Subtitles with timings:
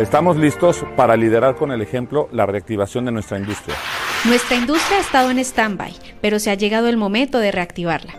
[0.00, 3.76] Estamos listos para liderar con el ejemplo la reactivación de nuestra industria.
[4.24, 5.92] Nuestra industria ha estado en stand-by,
[6.22, 8.14] pero se ha llegado el momento de reactivarla.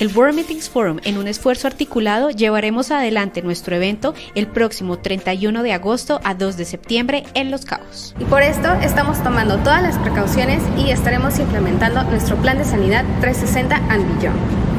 [0.00, 5.62] El World Meetings Forum, en un esfuerzo articulado, llevaremos adelante nuestro evento el próximo 31
[5.62, 8.14] de agosto a 2 de septiembre en Los Cabos.
[8.18, 13.04] Y por esto estamos tomando todas las precauciones y estaremos implementando nuestro plan de sanidad
[13.20, 14.75] 360 and Beyond.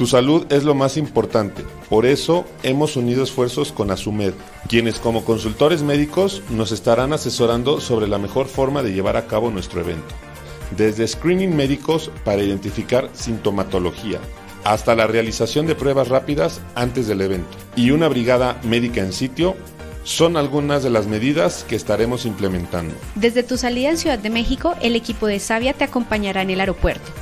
[0.00, 1.62] Tu salud es lo más importante.
[1.90, 4.32] Por eso hemos unido esfuerzos con Asumed,
[4.66, 9.50] quienes como consultores médicos nos estarán asesorando sobre la mejor forma de llevar a cabo
[9.50, 10.14] nuestro evento.
[10.74, 14.20] Desde screening médicos para identificar sintomatología,
[14.64, 19.54] hasta la realización de pruebas rápidas antes del evento y una brigada médica en sitio
[20.04, 22.94] son algunas de las medidas que estaremos implementando.
[23.16, 26.60] Desde tu salida en Ciudad de México, el equipo de Savia te acompañará en el
[26.60, 27.12] aeropuerto.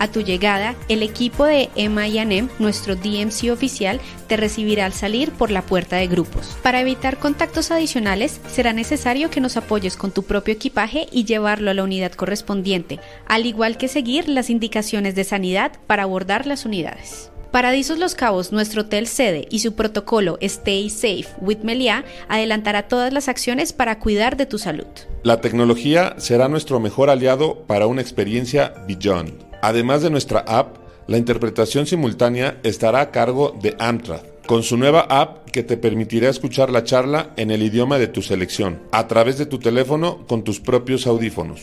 [0.00, 5.50] A tu llegada, el equipo de MIM, nuestro DMC oficial, te recibirá al salir por
[5.50, 6.56] la puerta de grupos.
[6.62, 11.70] Para evitar contactos adicionales, será necesario que nos apoyes con tu propio equipaje y llevarlo
[11.70, 16.64] a la unidad correspondiente, al igual que seguir las indicaciones de sanidad para abordar las
[16.64, 17.30] unidades.
[17.50, 23.12] Paradisos Los Cabos, nuestro hotel sede y su protocolo Stay Safe with Melia adelantará todas
[23.12, 24.86] las acciones para cuidar de tu salud.
[25.24, 29.49] La tecnología será nuestro mejor aliado para una experiencia Beyond.
[29.62, 30.76] Además de nuestra app,
[31.06, 36.28] la interpretación simultánea estará a cargo de Amtrak, con su nueva app que te permitirá
[36.28, 40.44] escuchar la charla en el idioma de tu selección, a través de tu teléfono con
[40.44, 41.60] tus propios audífonos.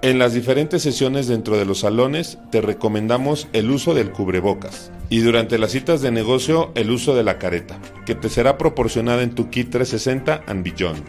[0.00, 5.20] En las diferentes sesiones dentro de los salones te recomendamos el uso del cubrebocas y
[5.20, 9.34] durante las citas de negocio el uso de la careta, que te será proporcionada en
[9.34, 11.02] tu kit 360 and Beyond.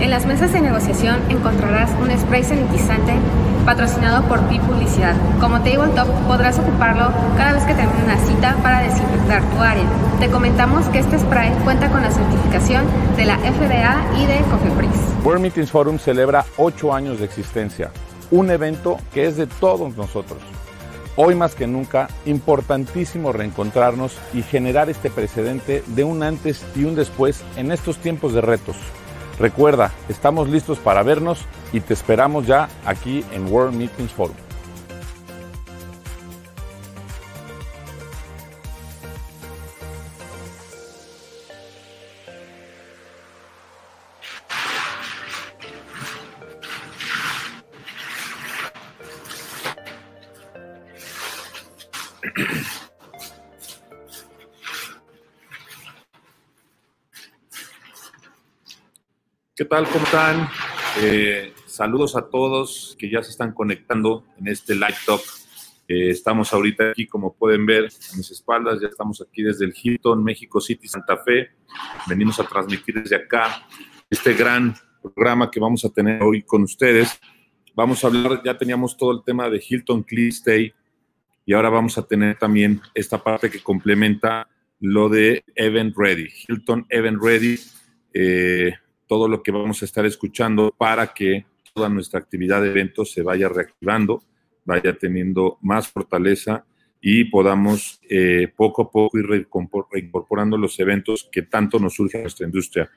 [0.00, 3.14] En las mesas de negociación encontrarás un spray sanitizante
[3.66, 5.14] patrocinado por Pi Publicidad.
[5.40, 9.84] Como Tabletop podrás ocuparlo cada vez que termine una cita para desinfectar tu área.
[10.20, 12.86] Te comentamos que este spray cuenta con la certificación
[13.16, 15.24] de la FDA y de Cofepris.
[15.24, 17.90] World Meetings Forum celebra 8 años de existencia,
[18.30, 20.38] un evento que es de todos nosotros.
[21.16, 26.94] Hoy más que nunca, importantísimo reencontrarnos y generar este precedente de un antes y un
[26.94, 28.76] después en estos tiempos de retos.
[29.38, 34.36] Recuerda, estamos listos para vernos y te esperamos ya aquí en World Meetings Forum.
[59.66, 59.86] tal?
[59.88, 60.48] ¿Cómo están?
[61.02, 65.20] Eh, saludos a todos que ya se están conectando en este live talk.
[65.88, 69.74] Eh, estamos ahorita aquí, como pueden ver, a mis espaldas, ya estamos aquí desde el
[69.80, 71.50] Hilton, México City, Santa Fe.
[72.06, 73.66] Venimos a transmitir desde acá
[74.08, 77.20] este gran programa que vamos a tener hoy con ustedes.
[77.74, 80.72] Vamos a hablar, ya teníamos todo el tema de Hilton Clean Stay
[81.44, 84.48] y ahora vamos a tener también esta parte que complementa
[84.80, 87.58] lo de Event Ready, Hilton Event Ready.
[88.14, 88.72] Eh,
[89.06, 93.22] todo lo que vamos a estar escuchando para que toda nuestra actividad de eventos se
[93.22, 94.22] vaya reactivando,
[94.64, 96.64] vaya teniendo más fortaleza
[97.00, 102.22] y podamos eh, poco a poco ir reincorporando los eventos que tanto nos surge en
[102.24, 102.90] nuestra industria.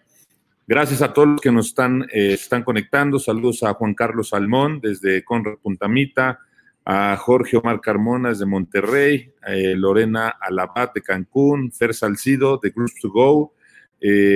[0.66, 3.20] Gracias a todos los que nos están, eh, están conectando.
[3.20, 6.40] Saludos a Juan Carlos Salmón desde Conrad Puntamita,
[6.86, 12.96] a Jorge Omar Carmona desde Monterrey, eh, Lorena Alabat de Cancún, Fer Salcido de Groups
[13.02, 13.54] to Go,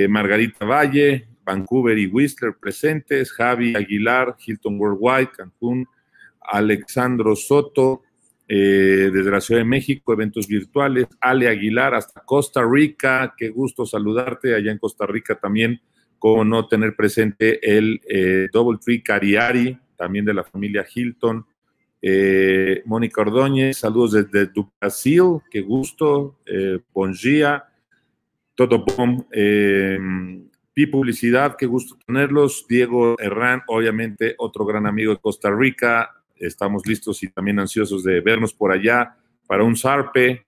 [0.08, 5.86] Margarita Valle, Vancouver y Whistler presentes, Javi Aguilar, Hilton Worldwide, Cancún,
[6.40, 8.02] Alexandro Soto,
[8.46, 13.86] eh, desde la Ciudad de México, eventos virtuales, Ale Aguilar hasta Costa Rica, qué gusto
[13.86, 15.80] saludarte allá en Costa Rica también,
[16.18, 21.46] como no tener presente el eh, Double Tree Cariari, también de la familia Hilton,
[22.02, 27.64] eh, Mónica Ordóñez, saludos desde Brasil, qué gusto, eh, bon dia,
[28.54, 29.26] todo bom,
[30.74, 32.66] Pi Publicidad, qué gusto tenerlos.
[32.68, 36.10] Diego Herrán, obviamente otro gran amigo de Costa Rica.
[36.34, 39.16] Estamos listos y también ansiosos de vernos por allá
[39.46, 40.44] para un zarpe.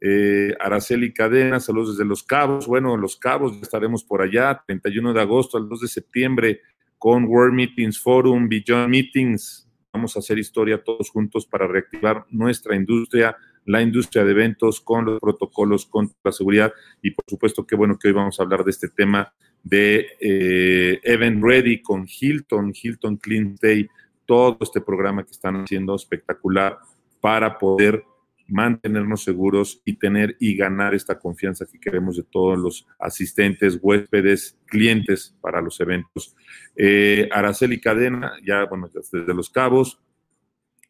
[0.00, 2.66] Eh, Araceli Cadena, saludos desde Los Cabos.
[2.66, 6.60] Bueno, Los Cabos estaremos por allá, 31 de agosto al 2 de septiembre,
[6.96, 9.68] con World Meetings Forum, Beyond Meetings.
[9.92, 13.36] Vamos a hacer historia todos juntos para reactivar nuestra industria,
[13.66, 16.72] la industria de eventos, con los protocolos, con la seguridad.
[17.02, 19.30] Y por supuesto, qué bueno que hoy vamos a hablar de este tema
[19.68, 23.88] de eh, Event Ready con Hilton, Hilton Clean Day,
[24.24, 26.78] todo este programa que están haciendo espectacular
[27.20, 28.04] para poder
[28.46, 34.58] mantenernos seguros y tener y ganar esta confianza que queremos de todos los asistentes, huéspedes,
[34.66, 36.34] clientes para los eventos.
[36.74, 40.00] Eh, Araceli Cadena, ya, bueno, desde Los Cabos.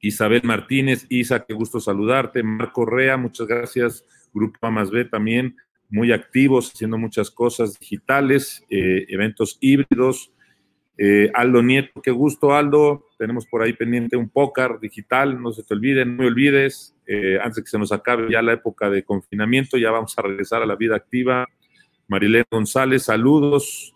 [0.01, 2.45] Isabel Martínez, Isa, qué gusto saludarte.
[2.45, 4.05] Marco Rea, muchas gracias.
[4.33, 5.57] Grupo A más B también,
[5.91, 10.33] muy activos, haciendo muchas cosas digitales, eh, eventos híbridos.
[10.97, 13.07] Eh, Aldo Nieto, qué gusto, Aldo.
[13.19, 16.95] Tenemos por ahí pendiente un pócar digital, no se te olviden, no me olvides.
[17.07, 20.23] Eh, antes de que se nos acabe ya la época de confinamiento, ya vamos a
[20.23, 21.47] regresar a la vida activa.
[22.09, 23.95] Marilén González, saludos.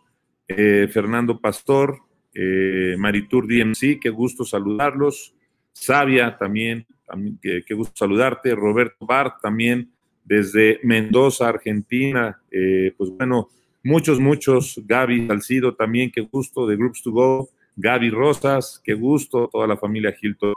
[0.54, 2.00] Fernando Pastor,
[2.98, 5.34] Maritur DMC, qué gusto saludarlos.
[5.72, 8.54] Sabia también, también qué, qué, gusto saludarte.
[8.54, 9.91] Roberto Bart también
[10.24, 12.40] desde Mendoza, Argentina.
[12.96, 13.48] pues bueno,
[13.84, 14.80] Muchos, muchos.
[14.86, 17.48] Gaby Salcido también, qué gusto, de Groups to Go.
[17.74, 20.54] Gaby Rosas, qué gusto, toda la familia Hilton.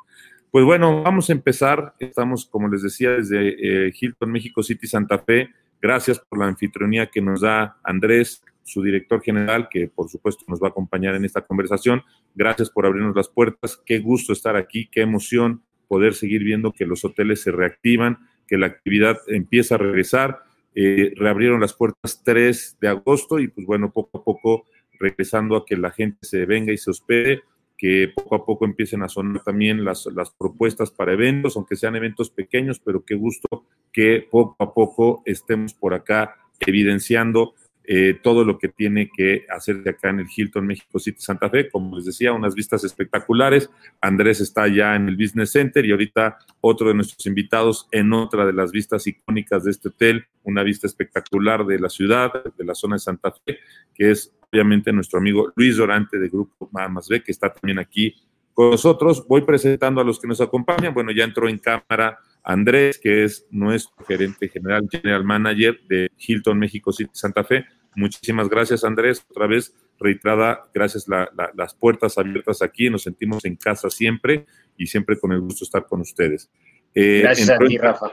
[0.52, 1.96] Pues bueno, vamos a empezar.
[2.00, 5.50] Estamos, como les decía, desde eh, Hilton, México City, Santa Fe.
[5.82, 10.62] Gracias por la anfitrionía que nos da Andrés, su director general, que por supuesto nos
[10.62, 12.04] va a acompañar en esta conversación.
[12.36, 13.82] Gracias por abrirnos las puertas.
[13.86, 18.58] Qué gusto estar aquí, qué emoción poder seguir viendo que los hoteles se reactivan, que
[18.58, 20.44] la actividad empieza a regresar.
[20.74, 24.66] Eh, reabrieron las puertas 3 de agosto y pues bueno, poco a poco
[25.00, 27.44] regresando a que la gente se venga y se hospede,
[27.78, 31.96] que poco a poco empiecen a sonar también las, las propuestas para eventos, aunque sean
[31.96, 37.54] eventos pequeños, pero qué gusto que poco a poco estemos por acá evidenciando
[37.88, 41.70] eh, todo lo que tiene que hacer acá en el Hilton México City Santa Fe.
[41.70, 43.70] Como les decía, unas vistas espectaculares.
[44.02, 48.46] Andrés está ya en el Business Center y ahorita otro de nuestros invitados en otra
[48.46, 52.76] de las vistas icónicas de este hotel, una vista espectacular de la ciudad, de la
[52.76, 53.60] zona de Santa Fe,
[53.94, 58.16] que es obviamente nuestro amigo Luis Dorante de Grupo Más B, que está también aquí
[58.54, 59.28] con nosotros.
[59.28, 60.94] Voy presentando a los que nos acompañan.
[60.94, 66.60] Bueno, ya entró en cámara Andrés, que es nuestro gerente general, general manager de Hilton
[66.60, 67.66] México City Santa Fe.
[67.96, 69.26] Muchísimas gracias, Andrés.
[69.30, 72.90] Otra vez, reiterada, gracias las puertas abiertas aquí.
[72.90, 74.46] Nos sentimos en casa siempre
[74.78, 76.52] y siempre con el gusto de estar con ustedes.
[76.94, 78.12] Eh, gracias a ti, Rafa.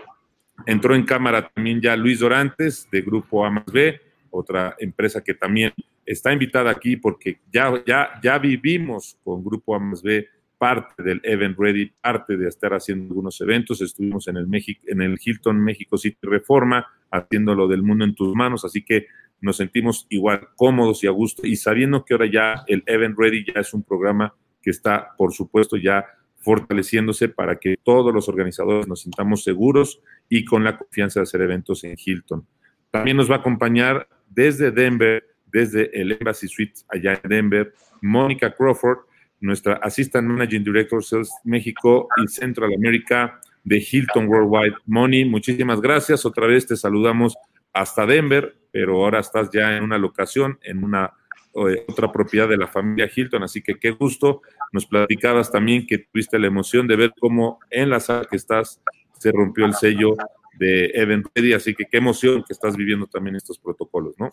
[0.66, 5.72] Entró en cámara también ya Luis Dorantes, de Grupo A B, otra empresa que también
[6.06, 10.26] está invitada aquí porque ya, ya, ya vivimos con Grupo A B
[10.62, 13.80] parte del Event Ready, parte de estar haciendo algunos eventos.
[13.82, 18.14] Estuvimos en el, México, en el Hilton México City Reforma, haciendo lo del mundo en
[18.14, 19.06] tus manos, así que
[19.40, 23.44] nos sentimos igual cómodos y a gusto y sabiendo que ahora ya el Event Ready
[23.44, 28.86] ya es un programa que está, por supuesto, ya fortaleciéndose para que todos los organizadores
[28.86, 32.46] nos sintamos seguros y con la confianza de hacer eventos en Hilton.
[32.92, 38.54] También nos va a acompañar desde Denver, desde el Embassy Suites allá en Denver, Mónica
[38.54, 38.98] Crawford,
[39.42, 44.76] nuestra Assistant Managing Director Sales México y Central America de Hilton Worldwide.
[44.86, 46.24] Moni, muchísimas gracias.
[46.24, 47.36] Otra vez te saludamos
[47.72, 51.12] hasta Denver, pero ahora estás ya en una locación, en una
[51.54, 54.42] eh, otra propiedad de la familia Hilton, así que qué gusto.
[54.72, 58.80] Nos platicabas también que tuviste la emoción de ver cómo en la sala que estás
[59.18, 60.16] se rompió el sello
[60.58, 64.30] de Event Ready, así que qué emoción que estás viviendo también estos protocolos, ¿no?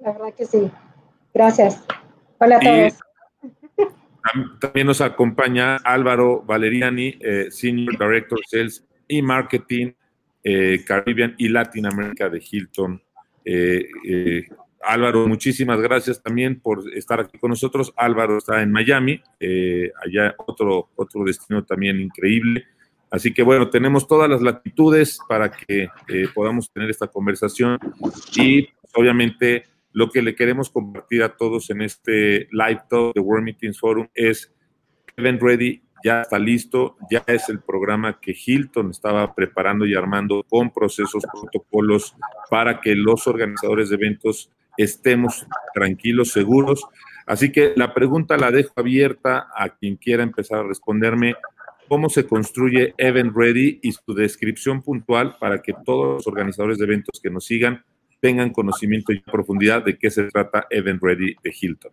[0.00, 0.70] La verdad que sí.
[1.32, 1.84] Gracias.
[2.38, 3.03] Hola a todos.
[4.58, 9.92] También nos acompaña Álvaro Valeriani, eh, Senior Director Sales y Marketing
[10.42, 13.02] eh, Caribbean y Latinoamérica de Hilton.
[13.44, 14.46] Eh,
[14.82, 17.92] Álvaro, muchísimas gracias también por estar aquí con nosotros.
[17.96, 19.22] Álvaro está en Miami,
[20.04, 22.66] allá otro, otro destino también increíble.
[23.10, 25.88] Así que bueno, tenemos todas las latitudes para que
[26.34, 27.78] podamos tener esta conversación
[28.36, 33.44] y obviamente lo que le queremos compartir a todos en este live talk de World
[33.44, 34.52] Meetings Forum es
[35.16, 40.44] Event Ready ya está listo, ya es el programa que Hilton estaba preparando y armando
[40.46, 42.14] con procesos, protocolos
[42.50, 46.84] para que los organizadores de eventos estemos tranquilos, seguros.
[47.26, 51.36] Así que la pregunta la dejo abierta a quien quiera empezar a responderme.
[51.88, 56.84] ¿Cómo se construye Event Ready y su descripción puntual para que todos los organizadores de
[56.84, 57.82] eventos que nos sigan
[58.24, 61.92] tengan conocimiento y profundidad de qué se trata Event Ready de Hilton.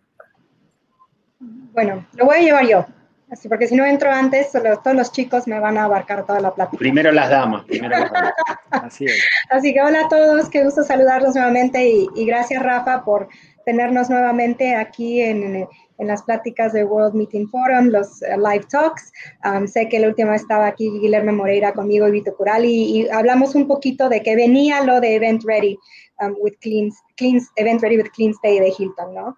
[1.74, 2.86] Bueno, lo voy a llevar yo,
[3.30, 6.54] así porque si no entro antes, todos los chicos me van a abarcar toda la
[6.54, 6.78] plática.
[6.78, 8.32] Primero las damas, primero las damas.
[8.70, 9.22] Así es.
[9.50, 13.28] Así que hola a todos, qué gusto saludarlos nuevamente y, y gracias Rafa por
[13.66, 15.68] tenernos nuevamente aquí en,
[16.02, 19.12] en las pláticas de World Meeting Forum, los uh, live talks.
[19.44, 23.54] Um, sé que la última estaba aquí Guillermo Moreira conmigo y Vito Curali y, hablamos
[23.54, 25.78] un poquito de que venía lo de Event Ready
[26.20, 29.36] um, with Clean, Clean, Event Ready with Clean Stay de Hilton, ¿no?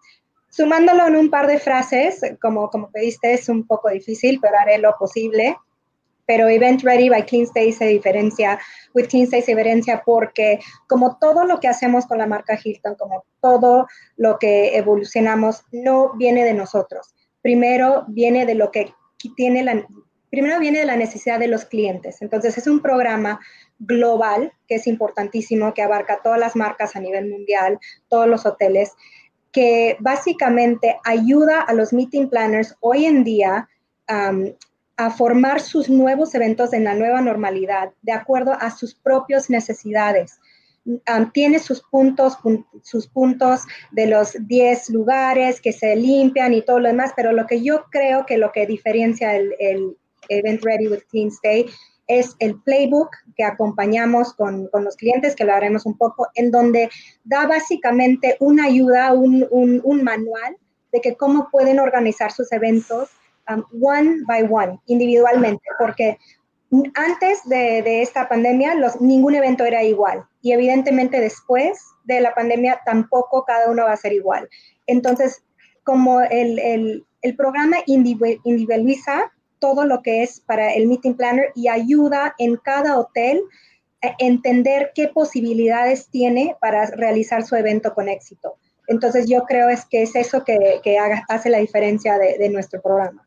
[0.49, 4.79] Sumándolo en un par de frases, como, como pediste, es un poco difícil, pero haré
[4.79, 5.57] lo posible.
[6.27, 8.59] Pero Event Ready by Clean Stay se diferencia,
[8.95, 12.95] with Clean Stay se diferencia porque como todo lo que hacemos con la marca Hilton,
[12.97, 17.15] como todo lo que evolucionamos, no viene de nosotros.
[17.43, 18.93] Primero viene de lo que
[19.37, 19.87] tiene la,
[20.31, 22.21] primero viene de la necesidad de los clientes.
[22.21, 23.41] Entonces es un programa
[23.79, 27.79] global que es importantísimo, que abarca todas las marcas a nivel mundial,
[28.09, 28.93] todos los hoteles,
[29.53, 33.69] que básicamente ayuda a los meeting planners hoy en día
[34.97, 40.39] a formar sus nuevos eventos en la nueva normalidad de acuerdo a sus propias necesidades.
[41.33, 42.37] tiene sus puntos,
[42.83, 47.47] sus puntos de los 10 lugares que se limpian y todo lo demás, pero lo
[47.47, 49.97] que yo creo que lo que diferencia el, el
[50.29, 51.67] Event Ready with Clean Stay
[52.07, 56.51] es el playbook que acompañamos con, con, los clientes, que lo haremos un poco, en
[56.51, 56.91] donde
[57.25, 60.57] da básicamente una ayuda, un, un, un manual
[60.93, 63.09] de que cómo pueden organizar sus eventos
[63.49, 66.19] Um, one by one, individualmente, porque
[66.95, 72.81] antes de, esta pandemia los, ningún evento era igual y evidentemente después de la pandemia
[72.85, 74.49] tampoco cada uno va a ser igual.
[74.87, 75.45] Entonces,
[75.85, 81.69] como el, el, el programa individualiza todo lo que es para el meeting planner y
[81.69, 83.43] ayuda en cada hotel
[84.03, 88.57] a entender qué posibilidades tiene para realizar su evento con éxito.
[88.87, 92.83] Entonces yo creo es que es eso que, que hace la diferencia de, de nuestro
[92.83, 93.24] programa.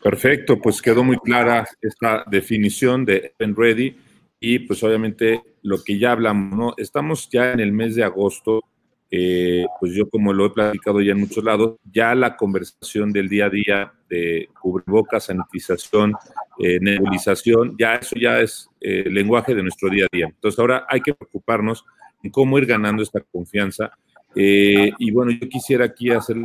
[0.00, 3.96] Perfecto, pues quedó muy clara esta definición de Event Ready
[4.40, 6.74] y pues obviamente lo que ya hablamos, ¿no?
[6.76, 8.60] Estamos ya en el mes de agosto,
[9.08, 13.28] eh, pues yo como lo he platicado ya en muchos lados, ya la conversación del
[13.28, 16.14] día a día de cubrebocas, sanitización,
[16.58, 20.26] eh, nebulización, ya eso ya es eh, lenguaje de nuestro día a día.
[20.26, 21.84] Entonces ahora hay que preocuparnos
[22.22, 23.92] en cómo ir ganando esta confianza.
[24.34, 26.38] y bueno, yo quisiera aquí hacer,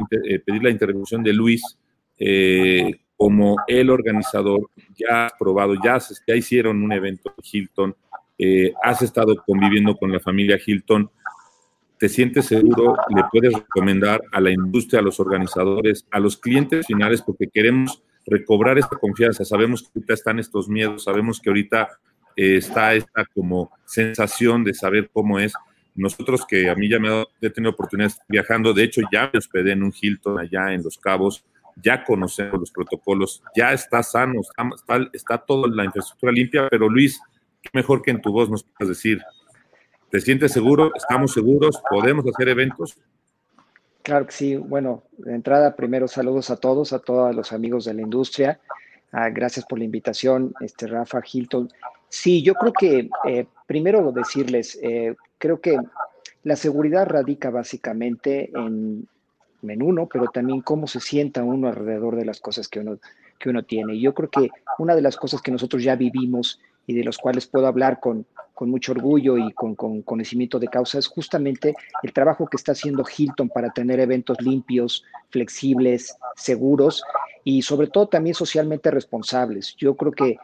[0.45, 1.63] pedir la intervención de Luis
[3.17, 5.97] como el organizador, ya has probado, ya,
[6.27, 7.95] ya hicieron un evento en Hilton,
[8.37, 11.09] eh, has estado conviviendo con la familia Hilton,
[11.97, 16.85] te sientes seguro, le puedes recomendar a la industria, a los organizadores, a los clientes
[16.85, 19.43] finales, porque queremos recobrar esta confianza.
[19.43, 21.89] Sabemos que ahorita están estos miedos, sabemos que ahorita
[22.35, 25.53] eh, está esta como sensación de saber cómo es.
[25.95, 29.71] Nosotros que a mí ya me he tenido oportunidad viajando, de hecho ya me hospedé
[29.71, 31.43] en un Hilton allá en Los Cabos,
[31.81, 37.21] ya conocemos los protocolos, ya está sano, está, está, toda la infraestructura limpia, pero Luis,
[37.61, 39.21] qué mejor que en tu voz nos puedas decir,
[40.09, 40.91] ¿te sientes seguro?
[40.95, 41.81] ¿Estamos seguros?
[41.89, 42.97] ¿Podemos hacer eventos?
[44.01, 44.55] Claro que sí.
[44.55, 48.59] Bueno, de entrada, primero saludos a todos, a todos los amigos de la industria.
[49.11, 51.69] Ah, gracias por la invitación, este Rafa Hilton.
[52.09, 55.77] Sí, yo creo que eh, primero decirles, eh, creo que
[56.43, 59.07] la seguridad radica básicamente en
[59.63, 62.99] en uno, pero también cómo se sienta uno alrededor de las cosas que uno,
[63.39, 63.95] que uno tiene.
[63.95, 67.17] Y yo creo que una de las cosas que nosotros ya vivimos y de los
[67.17, 71.75] cuales puedo hablar con, con mucho orgullo y con, con, conocimiento de causa es justamente
[72.01, 77.03] el trabajo que está haciendo Hilton para tener eventos limpios, flexibles, seguros
[77.43, 79.75] y sobre todo también socialmente responsables.
[79.75, 80.37] Yo creo que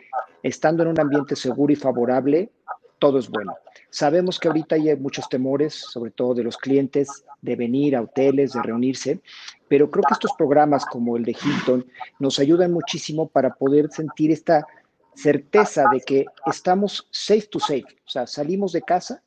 [0.43, 2.50] estando en un ambiente seguro y favorable,
[3.00, 3.55] todo es bueno.
[3.94, 8.54] Sabemos que ahorita hay muchos temores, sobre todo de los clientes, de venir a hoteles,
[8.54, 9.20] de reunirse,
[9.68, 11.86] pero creo que estos programas como el de Hilton
[12.18, 14.66] nos ayudan muchísimo para poder sentir esta
[15.14, 19.22] certeza de que estamos safe to safe, o sea, salimos de casa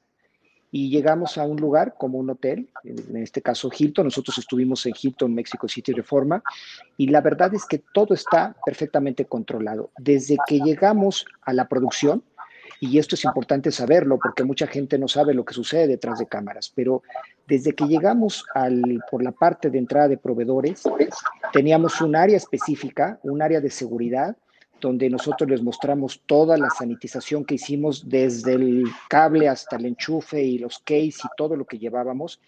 [0.72, 4.94] y llegamos a un lugar como un hotel, en este caso Hilton, nosotros estuvimos en
[5.00, 6.42] Hilton, Mexico City Reforma,
[6.96, 9.90] y la verdad es que todo está perfectamente controlado.
[9.96, 12.24] Desde que llegamos a la producción,
[12.80, 16.26] y esto es importante saberlo porque mucha gente no sabe lo que sucede detrás de
[16.26, 17.02] cámaras, pero
[17.46, 20.82] desde que llegamos al, por la parte de entrada de proveedores,
[21.52, 24.36] teníamos un área específica, un área de seguridad,
[24.80, 30.42] donde nosotros les mostramos toda la sanitización que hicimos desde el cable hasta el enchufe
[30.42, 32.40] y los case y todo lo que llevábamos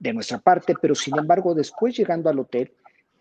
[0.00, 2.72] de nuestra parte, pero sin embargo después llegando al hotel,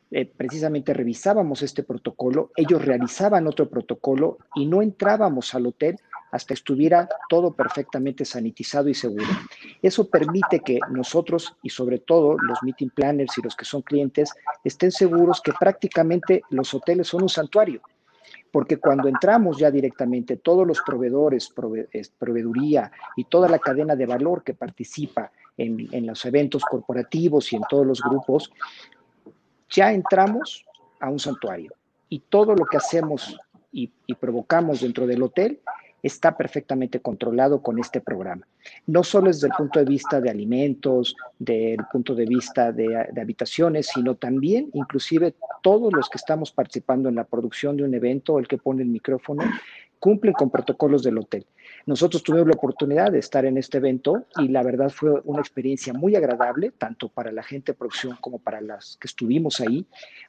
[0.10, 5.98] eh, precisamente revisábamos este protocolo, ellos realizaban otro protocolo y no entrábamos al hotel
[6.32, 9.26] hasta estuviera todo perfectamente sanitizado y seguro.
[9.82, 14.34] Eso permite que nosotros y sobre todo los meeting planners y los que son clientes
[14.64, 17.82] estén seguros que prácticamente los hoteles son un santuario.
[18.52, 21.54] Porque cuando entramos ya directamente, todos los proveedores,
[22.18, 27.64] proveeduría y toda la cadena de valor que participa en los eventos corporativos y en
[27.68, 28.52] todos los grupos,
[29.70, 30.66] ya entramos
[31.00, 31.74] a un santuario.
[32.10, 33.38] Y todo lo que hacemos
[33.72, 35.60] y, provocamos dentro del hotel
[36.02, 38.48] está perfectamente controlado con este programa.
[38.86, 43.88] No solo desde el punto de vista de alimentos, del punto de vista de habitaciones,
[43.88, 48.48] sino también inclusive todos los que estamos participando en la producción de un evento, el
[48.48, 49.44] que pone el micrófono,
[50.00, 51.46] cumplen con protocolos del hotel.
[51.88, 55.94] Nosotros tuvimos la oportunidad de estar en este evento y la verdad fue una experiencia
[55.94, 59.88] muy agradable, tanto para la gente de producción como para las que estuvimos ahí,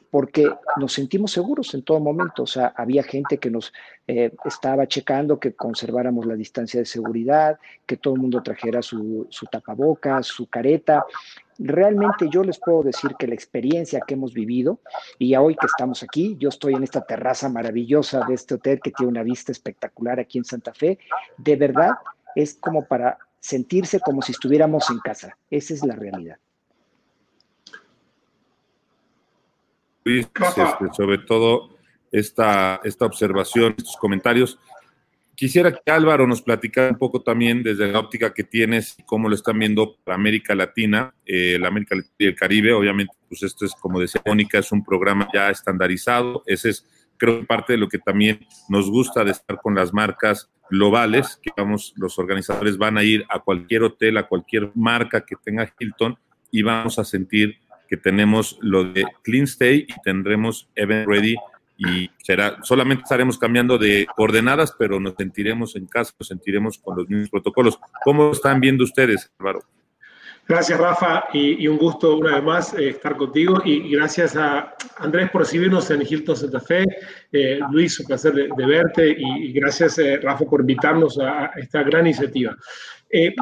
[0.09, 2.45] porque nos sentimos seguros en todo momento.
[2.45, 3.73] O sea, había gente que nos
[4.07, 9.27] eh, estaba checando que conserváramos la distancia de seguridad, que todo el mundo trajera su,
[9.29, 11.05] su tapabocas, su careta
[11.59, 14.81] realmente yo les puedo decir que la experiencia que hemos vivido,
[15.19, 18.93] y hoy que estamos aquí, yo estoy en esta terraza maravillosa de este hotel que
[18.93, 20.99] tiene una vista espectacular aquí en Santa Fe,
[21.37, 21.93] de verdad
[22.35, 25.37] es como para sentirse como si estuviéramos en casa.
[25.51, 26.39] Esa es la realidad.
[30.05, 31.77] Luis, este, sobre todo
[32.11, 34.59] esta, esta observación, estos comentarios.
[35.39, 39.37] Quisiera que Álvaro nos platicara un poco también desde la óptica que tienes cómo lo
[39.37, 42.73] están viendo para América Latina, eh, la América Latina y el Caribe.
[42.73, 46.43] Obviamente, pues esto es, como decía Mónica, es un programa ya estandarizado.
[46.45, 46.85] Ese es,
[47.17, 51.53] creo, parte de lo que también nos gusta de estar con las marcas globales, que
[51.57, 56.19] vamos, los organizadores van a ir a cualquier hotel, a cualquier marca que tenga Hilton
[56.51, 61.37] y vamos a sentir que tenemos lo de Clean Stay y tendremos Event Ready
[61.79, 66.97] y será, solamente estaremos cambiando de coordenadas, pero nos sentiremos en casa, nos sentiremos con
[66.97, 67.79] los mismos protocolos.
[68.03, 69.61] ¿Cómo están viendo ustedes, Álvaro?
[70.49, 73.61] Gracias, Rafa, y, un gusto una vez más eh, estar contigo.
[73.65, 76.85] Y, gracias a Andrés por recibirnos en Hilton Santa Fe.
[77.31, 79.15] Eh, Luis, un placer de, verte.
[79.17, 82.57] Y, gracias, eh, Rafa, por invitarnos a, esta gran iniciativa.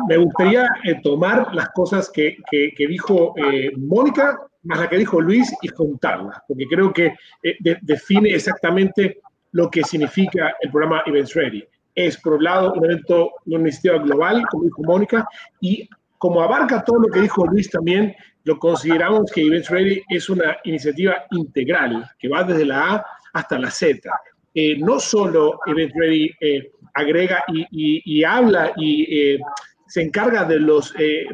[0.08, 0.68] me gustaría
[1.02, 3.34] tomar las cosas que, que, que dijo
[3.76, 9.20] Mónica más la que dijo Luis y juntarlas, porque creo que eh, define exactamente
[9.52, 11.64] lo que significa el programa Events Ready.
[11.94, 15.26] Es, por un lado, un evento de una iniciativa global, como dijo Mónica,
[15.60, 20.28] y como abarca todo lo que dijo Luis también, lo consideramos que Events Ready es
[20.28, 24.10] una iniciativa integral, que va desde la A hasta la Z.
[24.54, 29.38] Eh, no solo Events Ready eh, agrega y, y, habla y
[29.86, 31.26] se encarga de los eh,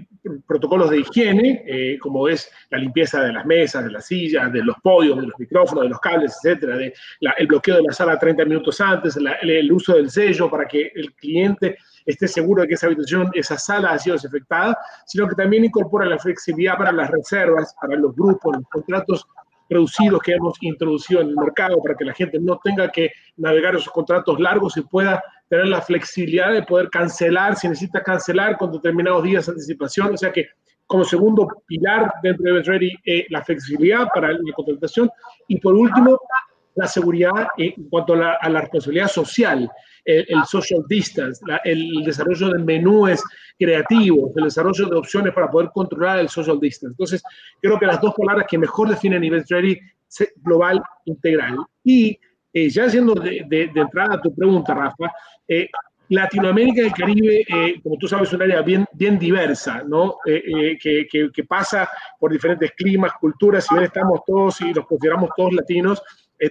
[0.47, 4.63] protocolos de higiene, eh, como es la limpieza de las mesas, de las sillas, de
[4.63, 6.93] los podios, de los micrófonos, de los cables, etcétera, de
[7.39, 11.13] el bloqueo de la sala 30 minutos antes, el, uso del sello para que el
[11.15, 15.65] cliente esté seguro de que esa habitación, esa sala ha sido desinfectada, sino que también
[15.65, 19.27] incorpora la flexibilidad para las reservas, para los grupos, los contratos
[19.71, 23.75] reducidos que hemos introducido en el mercado para que la gente no tenga que navegar
[23.75, 28.73] esos contratos largos y pueda tener la flexibilidad de poder cancelar si necesita cancelar con
[28.73, 30.15] determinados días de anticipación.
[30.15, 30.47] O sea que
[30.87, 35.11] como segundo pilar dentro de Ready, eh, la flexibilidad para la contratación.
[35.49, 36.19] Y por último,
[36.75, 39.71] la seguridad en cuanto a la, responsabilidad social,
[40.07, 43.23] el, social distance, el desarrollo de menúes
[43.59, 46.95] creativos, el desarrollo de opciones para poder controlar el social distance.
[46.95, 47.23] Entonces,
[47.61, 49.79] creo que las dos palabras que mejor definen Event Ready,
[50.37, 51.59] global, integral.
[51.85, 52.19] Y
[52.53, 55.11] eh, ya siendo de, de, entrada a tu pregunta, Rafa,
[55.49, 55.71] eh,
[56.11, 60.17] Latinoamérica y el Caribe, eh, como tú sabes, es un área bien, bien diversa, ¿no?
[60.23, 61.89] que, que, que, pasa
[62.19, 66.03] por diferentes climas, culturas, si bien estamos todos y nos consideramos todos latinos,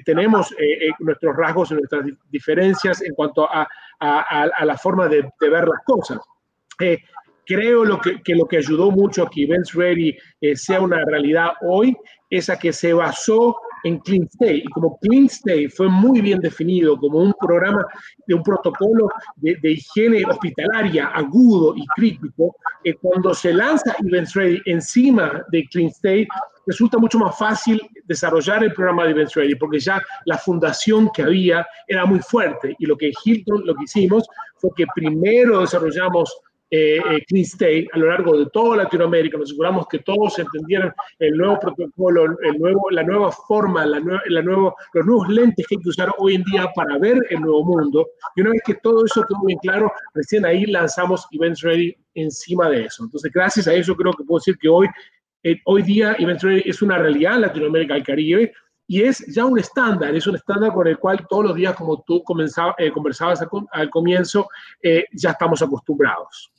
[0.06, 0.56] tenemos
[1.00, 3.68] nuestros rasgos y nuestras diferencias en cuanto a,
[4.00, 6.18] a, a la forma de, de, ver las cosas.
[7.46, 10.18] creo lo que, que, lo que ayudó mucho a que Events Ready
[10.56, 11.96] sea una realidad hoy
[12.32, 14.64] es a que se basó en Clean Stay.
[14.66, 17.86] Y como Clean Stay fue muy bien definido como un programa
[18.26, 24.62] de un protocolo de, higiene hospitalaria agudo y crítico, eh, cuando se lanza Events Ready
[24.66, 26.28] encima de Clean Stay,
[26.66, 31.24] resulta mucho más fácil desarrollar el programa de Events Ready, porque ya la fundación que
[31.24, 32.76] había era muy fuerte.
[32.80, 36.34] Y lo que Hilton, lo que hicimos fue que primero desarrollamos
[36.74, 39.38] eh, eh, Clean State a lo largo de toda Latinoamérica.
[39.38, 44.42] Nos aseguramos que todos entendieran el nuevo protocolo, el nuevo, la nueva forma, la, la
[44.42, 47.66] nuevo, los nuevos lentes que hay que usar hoy en día para ver el nuevo
[47.66, 48.08] mundo.
[48.38, 52.70] Y una vez que todo eso quedó bien claro, recién ahí lanzamos Events Ready encima
[52.70, 53.04] de eso.
[53.04, 54.88] Entonces, gracias a eso creo que puedo decir que hoy,
[55.44, 58.54] eh, hoy día Events Ready es una realidad en Latinoamérica y Caribe
[58.88, 62.02] y es ya un estándar, es un estándar con el cual todos los días, como
[62.04, 64.48] tú comenzaba, conversabas al, comienzo,
[65.14, 66.52] ya estamos acostumbrados.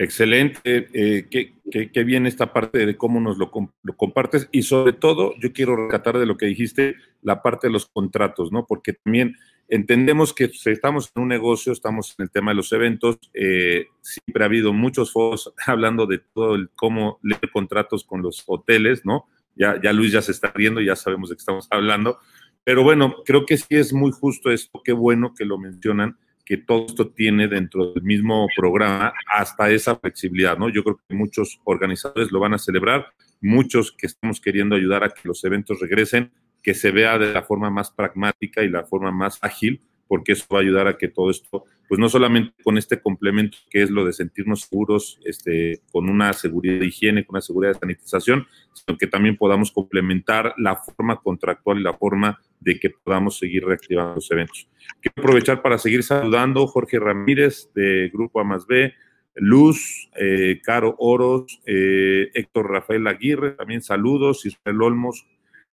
[0.00, 5.52] Excelente, eh, qué, bien esta parte de cómo nos lo, compartes y sobre todo yo
[5.52, 8.64] quiero rescatar de lo que dijiste la parte de los contratos, ¿no?
[8.64, 9.34] Porque también
[9.66, 14.44] entendemos que estamos en un negocio, estamos en el tema de los eventos, eh, siempre
[14.44, 19.26] ha habido muchos foros hablando de todo el cómo leer contratos con los hoteles, ¿no?
[19.56, 22.18] Ya, ya Luis ya se está viendo, ya sabemos de qué estamos hablando,
[22.62, 26.16] pero bueno, creo que sí es muy justo esto, qué bueno que lo mencionan
[26.48, 30.70] que todo esto tiene dentro del mismo programa hasta esa flexibilidad, ¿no?
[30.70, 33.08] Yo creo que muchos organizadores lo van a celebrar,
[33.42, 36.32] muchos que estamos queriendo ayudar a que los eventos regresen,
[36.62, 40.46] que se vea de la forma más pragmática y la forma más ágil, porque eso
[40.52, 43.90] va a ayudar a que todo esto, pues no solamente con este complemento que es
[43.90, 48.46] lo de sentirnos seguros, este, con una seguridad de higiene, con una seguridad de sanitización,
[48.72, 53.64] sino que también podamos complementar la forma contractual y la forma de que podamos seguir
[53.64, 54.66] reactivando los eventos.
[55.00, 58.94] Quiero aprovechar para seguir saludando Jorge Ramírez de Grupo A más B,
[59.34, 65.26] Luz, eh, Caro Oros, eh, Héctor Rafael Aguirre, también saludos, Israel Olmos,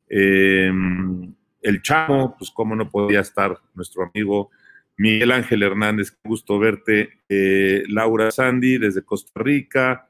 [0.08, 0.70] eh,
[1.64, 4.50] el Chamo, pues cómo no podía estar nuestro amigo
[4.96, 7.20] Miguel Ángel Hernández, qué gusto verte,
[7.88, 10.08] Laura Sandy desde Costa Rica,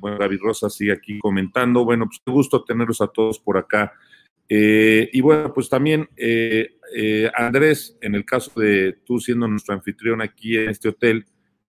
[0.00, 3.94] bueno, David Rosa sigue aquí comentando, bueno, pues qué gusto tenerlos a todos por acá.
[4.48, 6.08] y bueno, pues también
[7.34, 11.24] Andrés, en el caso de tú siendo nuestro anfitrión aquí en este hotel,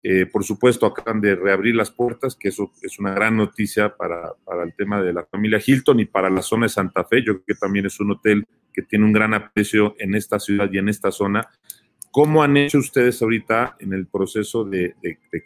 [0.08, 4.36] eh, por supuesto, acaban de reabrir las puertas, que eso es una gran noticia para,
[4.64, 7.24] el tema de la familia Hilton y para la zona de Santa Fe.
[7.26, 10.70] Yo creo que también es un hotel que tiene un gran aprecio en esta ciudad
[10.72, 11.50] y en esta zona.
[12.12, 14.94] ¿Cómo han hecho ustedes ahorita en el proceso de,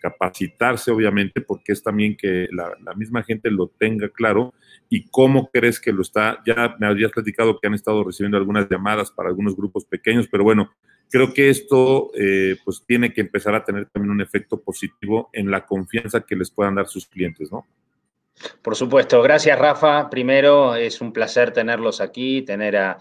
[0.01, 4.53] capacitarse, obviamente, porque es también que la, la, misma gente lo tenga claro?
[4.89, 6.43] ¿Y cómo crees que lo está?
[6.45, 10.43] Ya me habías platicado que han estado recibiendo algunas llamadas para algunos grupos pequeños, pero
[10.43, 10.69] bueno,
[11.09, 15.51] creo que esto eh, pues tiene que empezar a tener también un efecto positivo en
[15.51, 17.65] la confianza que les puedan dar sus clientes, ¿no?
[18.61, 20.09] Por supuesto, gracias Rafa.
[20.09, 22.97] Primero es un placer tenerlos aquí, tener a,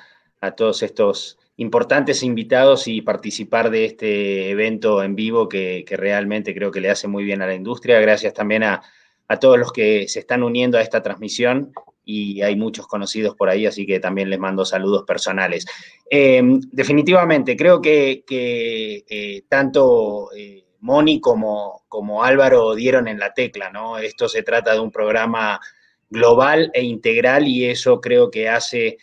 [0.56, 6.70] todos estos importantes invitados y participar de este evento en vivo que, que, realmente creo
[6.70, 8.00] que le hace muy bien a la industria.
[8.00, 8.82] Gracias también a,
[9.28, 11.72] a todos los que se están uniendo a esta transmisión
[12.10, 15.66] y hay muchos conocidos por ahí, así que también les mando saludos personales.
[16.10, 16.40] Eh,
[16.72, 23.98] definitivamente, creo que, eh, tanto eh, Moni como, como Álvaro dieron en la tecla, ¿no?
[23.98, 25.60] Esto se trata de un programa
[26.08, 28.96] global e integral y eso creo que hace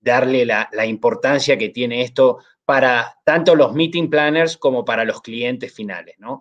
[0.00, 5.22] darle la, la importancia que tiene esto para tanto los meeting planners como para los
[5.22, 6.40] clientes finales, ¿no?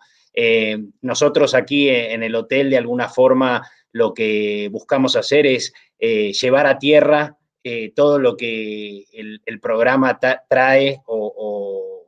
[1.01, 6.67] nosotros aquí en el hotel de alguna forma lo que buscamos hacer es eh, llevar
[6.67, 12.05] a tierra eh, todo lo que el, programa trae o,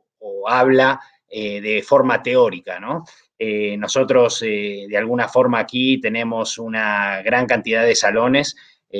[0.48, 3.04] habla eh, de forma teórica, ¿no?
[3.78, 8.54] nosotros de alguna forma aquí tenemos una gran cantidad de salones,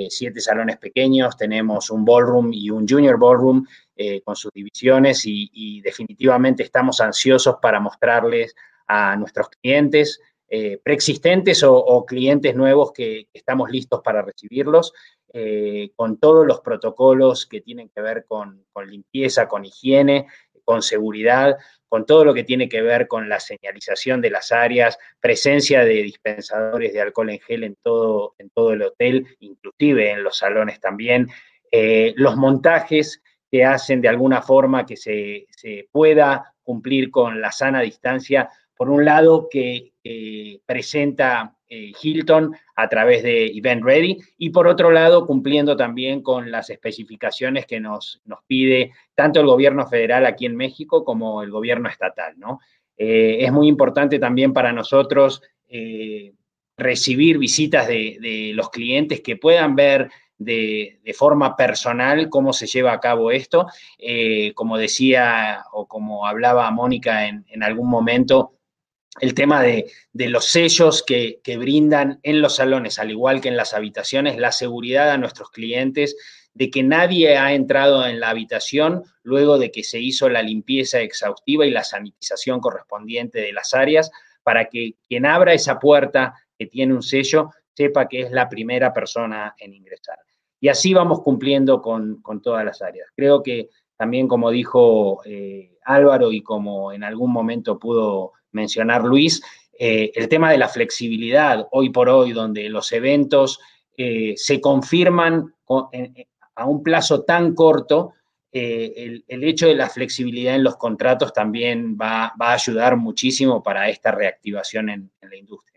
[0.09, 3.67] siete salones pequeños, tenemos un ballroom y un junior ballroom
[4.25, 8.55] con sus divisiones y definitivamente estamos ansiosos para mostrarles
[8.87, 10.21] a nuestros clientes
[10.53, 14.93] eh, preexistentes o, clientes nuevos que, estamos listos para recibirlos,
[15.33, 20.27] eh, con todos los protocolos que tienen que ver con, limpieza, con higiene,
[20.65, 21.57] con seguridad,
[21.89, 26.03] con todo lo que tiene que ver con la señalización de las áreas, presencia de
[26.03, 30.81] dispensadores de alcohol en gel en todo, en todo el hotel, inclusive en los salones
[30.81, 31.29] también,
[31.71, 37.53] eh, los montajes que hacen de alguna forma que se, se pueda cumplir con la
[37.53, 39.93] sana distancia por un lado, que
[40.65, 46.51] presenta eh, Hilton a través de Event Ready y por otro lado, cumpliendo también con
[46.51, 51.51] las especificaciones que nos, nos pide tanto el gobierno federal aquí en México como el
[51.51, 52.39] gobierno estatal.
[52.39, 52.61] ¿no?
[52.97, 56.33] Eh, es muy importante también para nosotros eh,
[56.79, 63.01] recibir visitas de, los clientes que puedan ver de, forma personal cómo se lleva a
[63.01, 63.67] cabo esto.
[64.55, 68.55] como decía o como hablaba Mónica en, en algún momento,
[69.21, 73.75] el tema de, los sellos que, brindan en los salones, al igual que en las
[73.75, 76.17] habitaciones, la seguridad a nuestros clientes
[76.55, 81.01] de que nadie ha entrado en la habitación luego de que se hizo la limpieza
[81.01, 84.11] exhaustiva y la sanitización correspondiente de las áreas,
[84.43, 88.93] para que quien abra esa puerta que tiene un sello sepa que es la primera
[88.93, 90.19] persona en ingresar.
[90.61, 93.09] Y así vamos cumpliendo con, todas las áreas.
[93.15, 99.43] Creo que también, como dijo eh, Álvaro y como en algún momento pudo mencionar Luis,
[99.79, 103.59] eh, el tema de la flexibilidad hoy por hoy, donde los eventos
[103.97, 105.55] eh, se confirman
[106.55, 108.15] a un plazo tan corto,
[108.53, 113.89] eh, el, hecho de la flexibilidad en los contratos también va, a ayudar muchísimo para
[113.89, 115.71] esta reactivación en, la industria.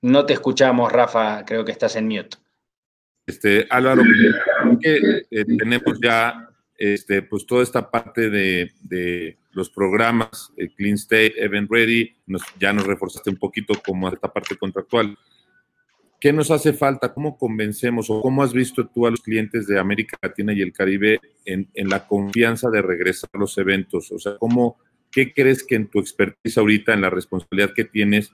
[0.00, 2.38] no te escuchamos, Rafa, creo que estás en mute.
[3.28, 4.02] Este, Álvaro,
[4.80, 11.68] que eh, tenemos ya este, pues toda esta parte de, los programas, Clean State, Event
[11.70, 12.14] Ready,
[12.58, 15.18] ya nos reforzaste un poquito como esta parte contractual.
[16.18, 17.12] ¿Qué nos hace falta?
[17.12, 20.72] ¿Cómo convencemos o cómo has visto tú a los clientes de América Latina y el
[20.72, 24.10] Caribe en, en la confianza de regresar a los eventos?
[24.10, 24.78] O sea, ¿cómo,
[25.10, 28.32] ¿qué crees que en tu expertise ahorita, en la responsabilidad que tienes,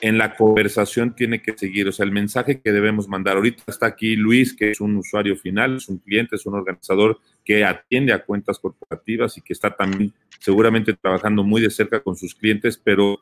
[0.00, 1.88] en la conversación tiene que seguir?
[1.88, 3.36] O sea, el mensaje que debemos mandar.
[3.36, 7.20] Ahorita está aquí Luis, que es un usuario final, es un cliente, es un organizador
[7.44, 12.16] que atiende a cuentas corporativas y que está también seguramente trabajando muy de cerca con
[12.16, 13.20] sus clientes, pero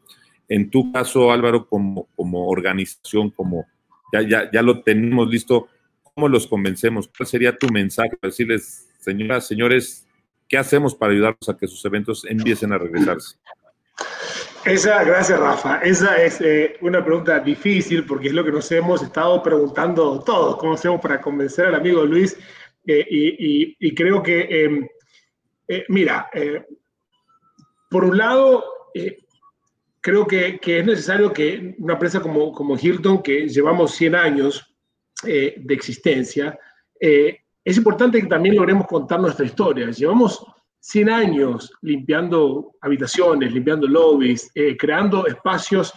[0.49, 3.67] en tu caso, Álvaro, como, como organización, como
[4.13, 5.69] ya, ya, ya lo tenemos listo,
[6.03, 7.09] ¿cómo los convencemos?
[7.09, 10.07] ¿Cuál sería tu mensaje para decirles, señoras, señores,
[10.49, 13.37] qué hacemos para ayudarlos a que sus eventos empiecen a regresarse?
[14.67, 15.79] Esa, gracias Rafa.
[15.79, 20.57] Esa es eh, una pregunta difícil porque es lo que nos hemos estado preguntando todos.
[20.57, 22.37] ¿Cómo hacemos para convencer al amigo Luis?
[22.85, 23.07] Eh,
[23.79, 24.89] y, creo que, em,
[25.69, 26.29] eh, mira,
[27.89, 28.65] por un lado,
[30.01, 34.75] creo que, es necesario que una empresa como, Hilton, que llevamos 100 años
[35.23, 36.59] de existencia,
[37.01, 39.91] es importante que también logremos contar nuestra historia.
[39.91, 40.45] Llevamos
[40.89, 45.93] 100 años limpiando habitaciones, limpiando lobbies, eh, creando espacios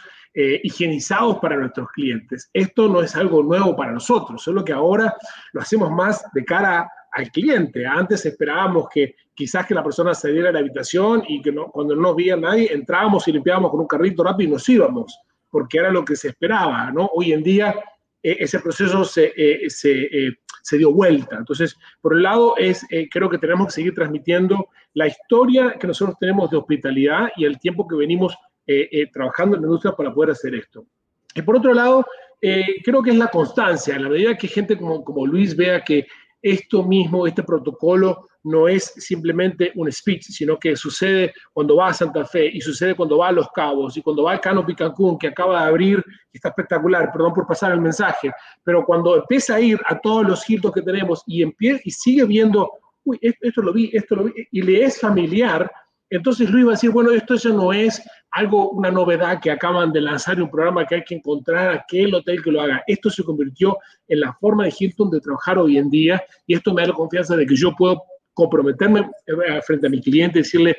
[0.63, 2.49] higienizados para nuestros clientes.
[2.53, 5.13] Esto no es algo nuevo para nosotros, solo que ahora
[5.51, 7.85] lo hacemos más de cara al cliente.
[7.85, 11.95] Antes esperábamos que quizás que la persona saliera de la habitación y que no, cuando
[11.95, 15.79] no nos veía nadie, entrábamos y limpiábamos con un carrito rápido y nos íbamos, porque
[15.79, 17.09] era lo que se esperaba, ¿no?
[17.13, 17.75] Hoy en día
[18.21, 21.37] eh, ese proceso se, eh, eh, se, dio vuelta.
[21.37, 26.17] Entonces, por un lado, es, creo que tenemos que seguir transmitiendo la historia que nosotros
[26.19, 28.35] tenemos de hospitalidad y el tiempo que venimos
[29.11, 30.85] trabajando en la industria para poder hacer esto.
[31.33, 32.05] Y por otro lado,
[32.39, 33.95] creo que es la constancia.
[33.95, 36.05] En la medida que gente como, como Luis vea que
[36.41, 41.93] esto mismo, este protocolo, no es simplemente un speech, sino que sucede cuando va a
[41.93, 45.17] Santa Fe y sucede cuando va a Los Cabos y cuando va al Canopy Cancún,
[45.17, 48.31] que acaba de abrir, está espectacular, perdón por pasar el mensaje,
[48.63, 52.25] pero cuando empieza a ir a todos los hitos que tenemos y, empieza, y sigue
[52.25, 52.71] viendo,
[53.03, 55.69] uy, esto lo vi, esto lo vi, y le es familiar,
[56.09, 59.91] entonces Luis va a decir, bueno, esto ya no es algo, una novedad que acaban
[59.91, 62.83] de lanzar un programa que hay que encontrar aquel hotel que lo haga.
[62.87, 66.73] Esto se convirtió en la forma de Hilton de trabajar hoy en día y esto
[66.73, 70.41] me da la confianza de que yo puedo comprometerme eh, frente a mi cliente y
[70.43, 70.77] decirle,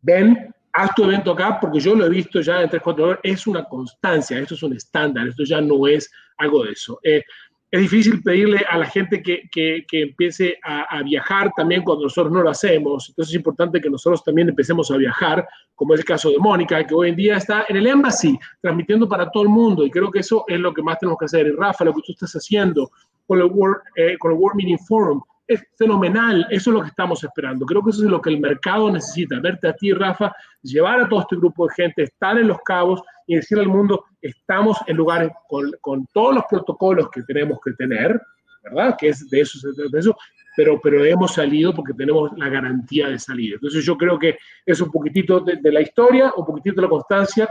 [0.00, 3.20] ven, haz tu evento acá porque yo lo he visto ya en 3, 4 horas,
[3.22, 7.00] es una constancia, esto es un estándar, esto ya no es algo de eso.
[7.02, 7.24] Eh,
[7.70, 12.04] es difícil pedirle a la gente que, que, que empiece a, a, viajar también cuando
[12.04, 13.10] nosotros no lo hacemos.
[13.10, 16.82] Entonces es importante que nosotros también empecemos a viajar, como es el caso de Mónica,
[16.86, 19.84] que hoy en día está en el Embassy, transmitiendo para todo el mundo.
[19.84, 21.46] Y creo que eso es lo que más tenemos que hacer.
[21.46, 22.90] Y Rafa, lo que tú estás haciendo
[23.26, 26.88] con el World, eh, con el World Meeting Forum, es fenomenal, eso es lo que
[26.88, 27.66] estamos esperando.
[27.66, 30.32] Creo que eso es lo que el mercado necesita, verte a ti, Rafa,
[30.62, 34.04] llevar a todo este grupo de gente, estar en los cabos y decirle al mundo,
[34.20, 38.20] estamos en lugares con, con todos los protocolos que tenemos que tener,
[38.62, 38.94] ¿verdad?
[38.98, 40.16] Que es de eso, de eso
[40.54, 43.54] pero, pero hemos salido porque tenemos la garantía de salir.
[43.54, 46.88] Entonces yo creo que es un poquitito de, de la historia, un poquitito de la
[46.88, 47.48] constancia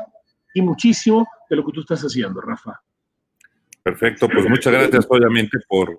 [0.54, 2.82] y muchísimo de lo que tú estás haciendo, Rafa.
[3.82, 5.98] Perfecto, pues muchas gracias obviamente por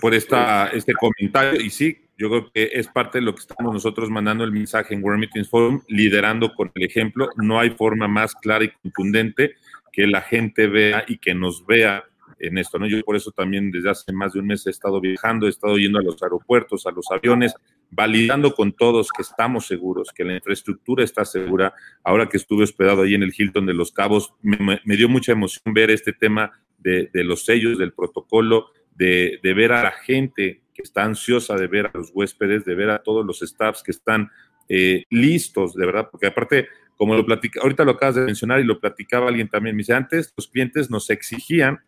[0.00, 1.60] por, esta, este comentario.
[1.60, 4.94] Y sí, yo creo que es parte de lo que estamos nosotros mandando el mensaje
[4.94, 7.30] en World Meetings Forum, liderando con el ejemplo.
[7.36, 9.54] No hay forma más clara y contundente
[9.90, 12.04] que la gente vea y que nos vea
[12.38, 12.86] en esto, ¿no?
[12.86, 15.76] Yo por eso también desde hace más de un mes he estado viajando, he estado
[15.76, 17.54] yendo a los aeropuertos, a los aviones,
[17.90, 21.74] validando con todos que estamos seguros, que la infraestructura está segura.
[22.04, 25.74] Ahora que estuve hospedado ahí en el Hilton de Los Cabos, me, dio mucha emoción
[25.74, 31.04] ver este tema de los sellos, del protocolo, de, ver a la gente que está
[31.04, 34.30] ansiosa de ver a los huéspedes, de ver a todos los staffs que están
[34.68, 38.64] eh, listos, de verdad, porque aparte, como lo platica, ahorita lo acabas de mencionar y
[38.64, 41.80] lo platicaba alguien también, me dice, antes los clientes nos exigían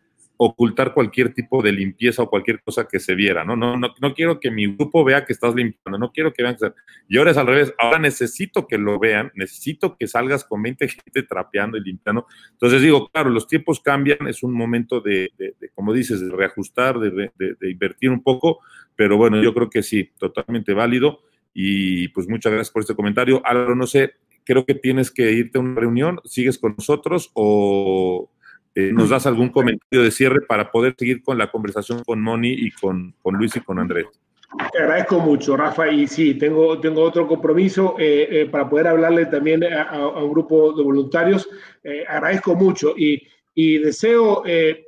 [0.45, 3.55] ocultar cualquier tipo de limpieza o cualquier cosa que se viera, ¿no?
[3.55, 6.55] No, no, no quiero que mi grupo vea que estás limpiando, no quiero que vean
[6.55, 6.73] que...
[7.07, 10.87] Y ahora es al revés, ahora necesito que lo vean, necesito que salgas con 20
[10.87, 12.27] gente trapeando y limpiando.
[12.51, 15.31] Entonces digo, claro, los tiempos cambian, es un momento de,
[15.73, 18.59] como dices, de reajustar, de, invertir un poco,
[18.95, 21.21] pero bueno, yo creo que sí, totalmente válido.
[21.53, 23.41] Y pues muchas gracias por este comentario.
[23.45, 28.29] Ahora no sé, creo que tienes que irte a una reunión, ¿sigues con nosotros o
[28.75, 32.51] eh, nos das algún comentario de cierre para poder seguir con la conversación con Moni
[32.51, 34.05] y con, con Luis y con Andrés.
[34.71, 39.25] Te agradezco mucho, Rafa, y sí, tengo, tengo otro compromiso eh, eh, para poder hablarle
[39.25, 41.49] también a, a un grupo de voluntarios.
[41.83, 44.85] Eh, agradezco mucho y, y deseo eh,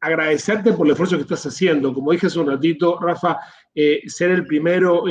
[0.00, 1.92] agradecerte por el esfuerzo que estás haciendo.
[1.92, 3.38] Como dije hace un ratito, Rafa,
[4.06, 5.04] ser el primero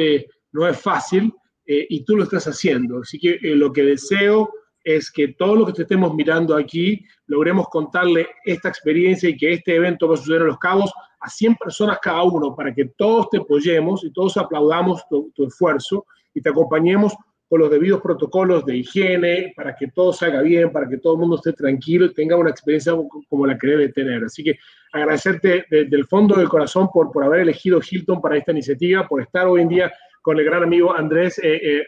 [0.51, 1.33] no es fácil
[1.65, 3.01] y tú lo estás haciendo.
[3.01, 4.51] Así que lo que deseo
[4.83, 9.53] es que todo lo que te estemos mirando aquí logremos contarle esta experiencia y que
[9.53, 12.85] este evento va a suceder en Los Cabos a 100 personas cada uno para que
[12.97, 17.13] todos te apoyemos y todos aplaudamos tu, tu esfuerzo y te acompañemos
[17.53, 21.19] con los debidos protocolos de higiene, para que todo salga bien, para que todo el
[21.19, 22.93] mundo esté tranquilo y tenga una experiencia
[23.29, 24.23] como la que debe tener.
[24.23, 24.57] Así que
[24.91, 29.21] agradecerte desde el fondo del corazón por, por haber elegido Hilton para esta iniciativa, por
[29.21, 29.93] estar hoy en día
[30.23, 31.83] con el gran amigo Andrés eh, eh,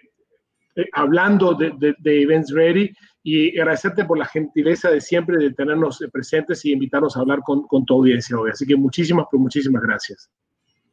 [0.75, 2.91] eh, hablando de, de, Events Ready
[3.23, 7.63] y agradecerte por la gentileza de siempre de tenernos presentes y invitarnos a hablar con,
[7.67, 8.51] con tu audiencia hoy.
[8.51, 10.29] Así que muchísimas, pero muchísimas gracias.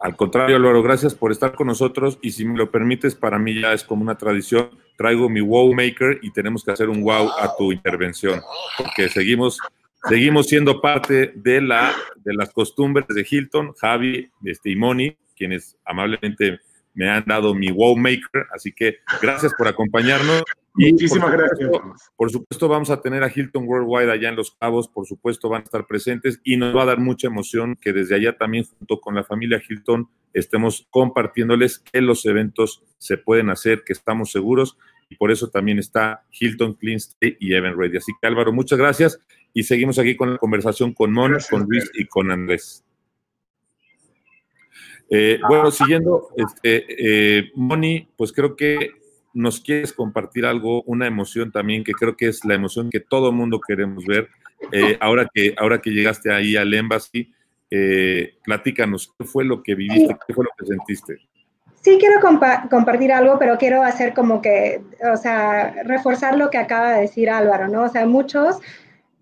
[0.03, 3.61] Al contrario, Álvaro, gracias por estar con nosotros y si me lo permites, para mí
[3.61, 7.29] ya es como una tradición, traigo mi wow maker y tenemos que hacer un wow
[7.39, 8.41] a tu intervención,
[8.77, 9.59] porque seguimos,
[10.09, 15.77] seguimos siendo parte de, la, de las costumbres de Hilton, Javi este, y Moni, quienes
[15.85, 16.59] amablemente
[16.95, 20.43] me han dado mi wow maker, así que gracias por acompañarnos.
[20.75, 21.71] Muchísimas gracias.
[22.17, 25.63] Por supuesto, vamos a tener a Hilton Worldwide allá en Los Cabos, por supuesto, van
[25.63, 29.01] a estar presentes y nos va a dar mucha emoción que desde allá también, junto
[29.01, 34.79] con la familia Hilton, estemos compartiéndoles que los eventos se pueden hacer, que estamos seguros
[35.11, 37.99] y por eso también está Hilton Clean Stay y Event Ready.
[37.99, 39.21] Así que Álvaro, muchas gracias
[39.53, 42.83] y seguimos aquí con la conversación con Mon, con Luis y con Andrés.
[45.15, 48.93] Eh, bueno, siguiendo, este, eh, Moni, pues creo que
[49.35, 53.31] nos quieres compartir algo, una emoción también, que creo que es la emoción que todo
[53.31, 54.31] mundo queremos ver.
[54.73, 57.31] Eh, ahora, que, ahora que llegaste ahí al Embassy,
[58.45, 60.17] platícanos, ¿qué fue lo que viviste?
[60.27, 61.17] ¿Qué fue lo que sentiste?
[61.83, 62.21] Sí, quiero
[62.71, 64.83] compartir algo, pero quiero hacer como que,
[65.13, 67.85] o sea, reforzar lo que acaba de decir Álvaro, ¿no?
[67.85, 68.59] O sea, muchos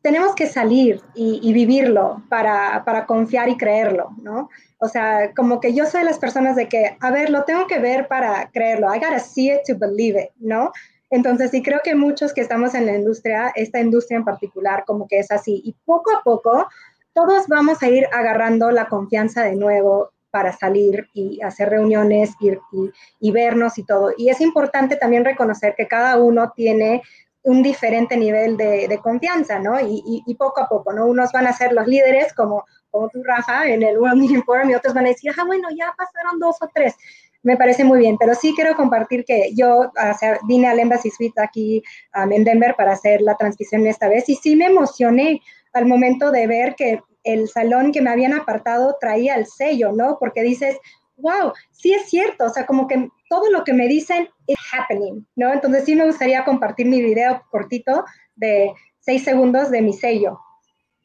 [0.02, 4.50] tenemos que salir y, y vivirlo para, para, confiar y creerlo, ¿no?
[4.80, 7.78] O sea, como que yo soy las personas de que, a ver, lo tengo que
[7.78, 8.92] ver para creerlo.
[8.94, 10.72] I gotta see it to believe it, ¿no?
[11.10, 15.06] Entonces, sí creo que muchos que estamos en la industria, esta industria en particular, como
[15.06, 15.60] que es así.
[15.64, 16.66] Y poco a poco,
[17.12, 22.52] todos vamos a ir agarrando la confianza de nuevo para salir y hacer reuniones y,
[23.20, 24.12] y, vernos y todo.
[24.16, 27.02] Y es importante también reconocer que cada uno tiene
[27.42, 29.80] un diferente nivel de, de confianza, ¿no?
[29.80, 31.06] Y, y, poco a poco, ¿no?
[31.06, 34.70] Unos van a ser los líderes como como tú, Rafa, en el World Meeting Forum
[34.70, 36.94] y otros van a decir, ah, bueno, ya pasaron dos o tres.
[37.42, 41.10] Me parece muy bien, pero sí quiero compartir que yo o sea, vine al Embassy
[41.10, 41.82] Suite aquí
[42.14, 45.40] um, en Denver para hacer la transmisión esta vez y sí me emocioné
[45.72, 50.18] al momento de ver que el salón que me habían apartado traía el sello, ¿no?
[50.18, 50.76] Porque dices,
[51.16, 55.26] wow, sí es cierto, o sea, como que todo lo que me dicen es happening,
[55.36, 55.52] ¿no?
[55.52, 58.04] Entonces sí me gustaría compartir mi video cortito
[58.36, 60.40] de seis segundos de mi sello.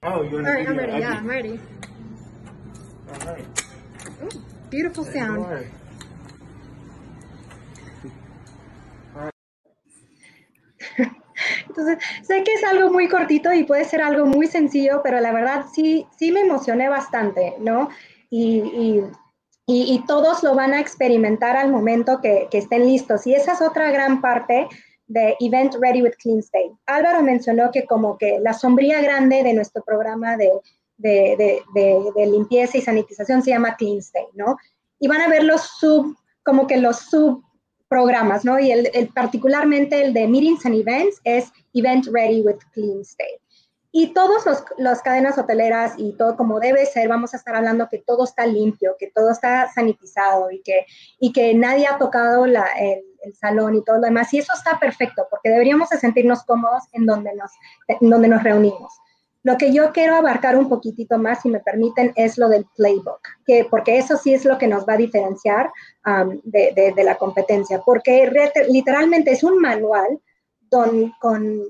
[0.08, 1.00] Oh, you want All right, I'm ready.
[1.00, 1.60] Yeah, I'm ready.
[3.10, 3.46] All right.
[4.22, 4.30] Ooh,
[4.70, 5.48] beautiful sound.
[11.68, 15.32] Entonces, sé que es algo muy cortito y puede ser algo muy sencillo, pero la
[15.34, 17.90] verdad sí, sí me emocioné bastante, ¿no?
[18.30, 19.04] Y, y,
[19.66, 23.26] y, y todos lo van a experimentar al momento que, que, estén listos.
[23.26, 24.68] Y esa es otra gran parte
[25.08, 26.72] de Event Ready with Clean State.
[26.86, 30.52] Álvaro mencionó que como que la sombría grande de nuestro programa de,
[30.98, 34.58] de, de, de, limpieza y sanitización se llama Clean State, ¿no?
[35.00, 38.60] Y van a ver los sub, como que los subprogramas, ¿no?
[38.60, 43.42] Y el, el, particularmente el de Meetings and Events es Event Ready with Clean State.
[43.98, 44.44] Y todas
[44.78, 48.46] las cadenas hoteleras y todo como debe ser, vamos a estar hablando que todo está
[48.46, 50.86] limpio, que todo está sanitizado y que,
[51.18, 54.34] y que nadie ha tocado la, el, el, salón y todo lo demás.
[54.34, 57.52] Y eso está perfecto, porque deberíamos de sentirnos cómodos en donde nos,
[57.88, 58.94] en donde nos reunimos.
[59.44, 63.22] Lo que yo quiero abarcar un poquitito más, si me permiten, es lo del playbook,
[63.46, 65.72] que, porque eso sí es lo que nos va a diferenciar
[66.08, 68.32] um, de, de, de, la competencia, porque
[68.70, 70.20] literalmente es un manual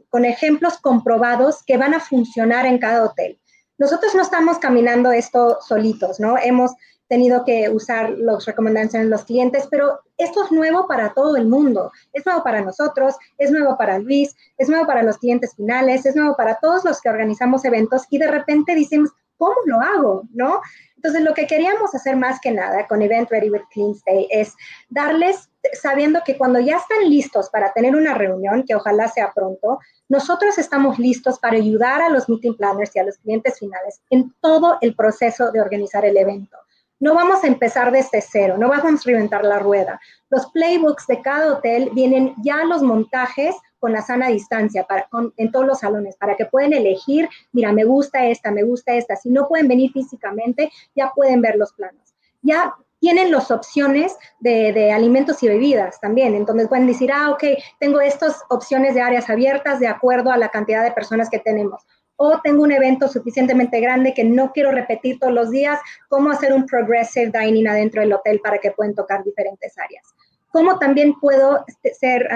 [0.09, 3.39] con, ejemplos comprobados que van a funcionar en cada hotel.
[3.77, 6.37] Nosotros no estamos caminando esto solitos, ¿no?
[6.37, 6.71] Hemos
[7.07, 11.47] tenido que usar las recomendaciones de los clientes, pero esto es nuevo para todo el
[11.47, 11.91] mundo.
[12.13, 16.15] Es nuevo para nosotros, es nuevo para Luis, es nuevo para los clientes finales, es
[16.15, 20.23] nuevo para todos los que organizamos eventos y de repente decimos, ¿cómo lo hago?
[20.33, 20.61] ¿No?
[20.95, 24.55] Entonces, lo que queríamos hacer más que nada con Event Ready with Clean Stay es
[24.89, 29.77] darles, sabiendo que cuando ya están listos para tener una reunión, que ojalá sea pronto,
[30.09, 34.33] nosotros estamos listos para ayudar a los meeting planners y a los clientes finales en
[34.41, 36.57] todo el proceso de organizar el evento.
[37.05, 40.01] No vamos a empezar desde cero, no vamos a reinventar la rueda.
[40.31, 45.51] Los playbooks de cada hotel vienen ya los montajes con la sana distancia para, en
[45.51, 49.15] todos los salones, para que puedan elegir, mira, me gusta esta, me gusta esta.
[49.15, 52.15] Si no pueden venir físicamente, ya pueden ver los planos.
[52.41, 56.33] Ya tienen las opciones de, de, alimentos y bebidas también.
[56.33, 57.43] Entonces pueden decir, ah, ok,
[57.79, 61.83] tengo estas opciones de áreas abiertas de acuerdo a la cantidad de personas que tenemos.
[62.17, 66.53] O tengo un evento suficientemente grande que no quiero repetir todos los días, cómo hacer
[66.53, 70.13] un progressive dining adentro del hotel para que puedan tocar diferentes áreas.
[70.49, 72.27] Cómo también puedo este, ser...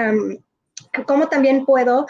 [1.06, 2.06] cómo también puedo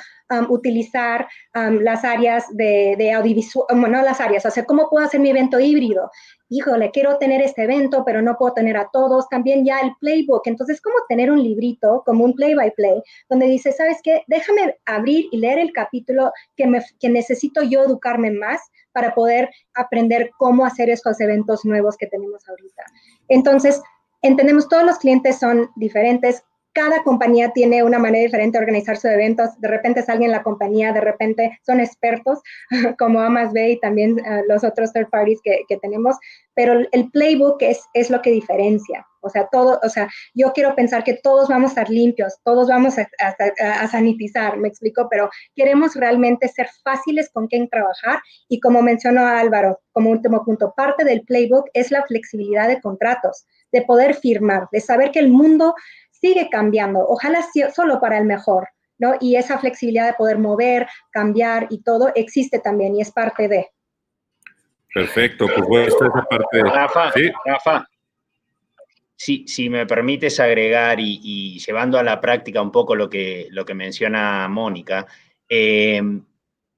[0.49, 5.21] utilizar las áreas de, de audiovisual, bueno, no las áreas, o sea, cómo puedo hacer
[5.21, 6.11] mi evento híbrido.
[6.49, 9.29] Híjole, quiero tener este evento, pero no puedo tener a todos.
[9.29, 10.47] También ya el playbook.
[10.47, 14.25] Entonces, ¿cómo tener un librito, como un play by play, donde dice, ¿sabes qué?
[14.27, 18.61] Déjame abrir y leer el capítulo que, me, que necesito yo educarme más
[18.93, 22.83] para poder aprender cómo hacer estos eventos nuevos que tenemos ahorita.
[23.29, 23.81] Entonces,
[24.23, 26.43] entendemos todos los clientes son diferentes,
[26.73, 29.49] cada compañía tiene una manera diferente de organizar sus eventos.
[29.61, 32.41] De repente es alguien en la compañía, de repente son expertos,
[32.99, 36.17] como Amas Bay y también uh, los otros third parties que, que, tenemos.
[36.55, 39.07] Pero el playbook es, es lo que diferencia.
[39.23, 42.69] O sea, todo, o sea, yo quiero pensar que todos vamos a estar limpios, todos
[42.69, 48.21] vamos a, a, a sanitizar, me explico, pero queremos realmente ser fáciles con quien trabajar
[48.49, 53.45] y como mencionó Álvaro, como último punto, parte del playbook es la flexibilidad de contratos,
[53.73, 55.75] de poder firmar, de saber que el mundo
[56.21, 57.45] sigue cambiando, ojalá
[57.75, 58.69] solo para el mejor,
[58.99, 59.15] ¿no?
[59.21, 63.69] Y esa flexibilidad de poder mover, cambiar y todo existe también y es parte de.
[64.93, 66.63] Perfecto, pues bueno, esta es la parte de...
[66.65, 67.31] Rafa, ¿Sí?
[67.45, 67.87] Rafa,
[69.15, 73.47] si, si, me permites agregar y, y, llevando a la práctica un poco lo que,
[73.51, 75.07] lo que menciona Mónica,
[75.49, 76.03] eh,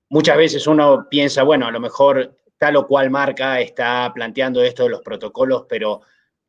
[0.09, 4.85] muchas veces uno piensa, bueno, a lo mejor tal o cual marca está planteando esto
[4.85, 6.03] de los protocolos, pero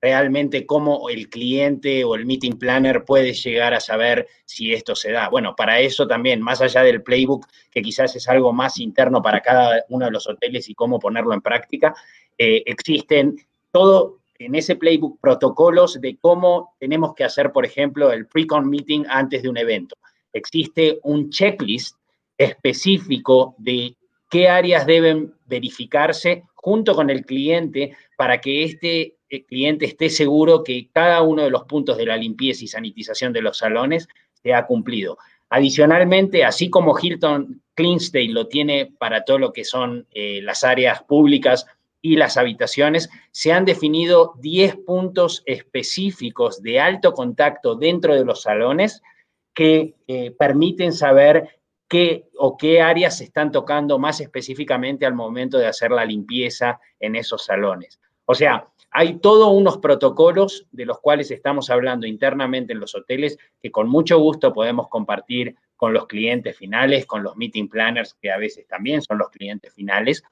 [0.04, 5.14] realmente cómo el cliente o el meeting planner puede llegar a saber si esto se
[5.14, 5.30] da.
[5.30, 9.40] Bueno, para eso también, más allá del playbook, que quizás es algo más interno para
[9.40, 11.96] cada uno de los hoteles y cómo ponerlo en práctica,
[12.38, 13.38] eh, existen
[13.72, 19.06] todo en ese playbook protocolos de cómo tenemos que hacer, por ejemplo, el pre-con meeting
[19.08, 19.96] antes de un evento.
[20.34, 21.96] Existe un checklist
[22.38, 23.96] específico de
[24.30, 30.64] qué áreas deben verificarse junto con el cliente para que este el cliente esté seguro
[30.64, 34.54] que cada uno de los puntos de la limpieza y sanitización de los salones se
[34.54, 35.18] ha cumplido.
[35.50, 41.04] Adicionalmente, así como Hilton Cleanstate lo tiene para todo lo que son eh, las áreas
[41.04, 41.66] públicas
[42.02, 48.42] y las habitaciones, se han definido 10 puntos específicos de alto contacto dentro de los
[48.42, 49.02] salones
[49.54, 55.58] que eh, permiten saber qué o qué áreas se están tocando más específicamente al momento
[55.58, 58.00] de hacer la limpieza en esos salones.
[58.26, 63.38] O sea, hay todos unos protocolos de los cuales estamos hablando internamente en los hoteles
[63.62, 68.32] que con mucho gusto podemos compartir con los clientes finales, con los meeting planners, que
[68.32, 70.24] a veces también son los clientes finales,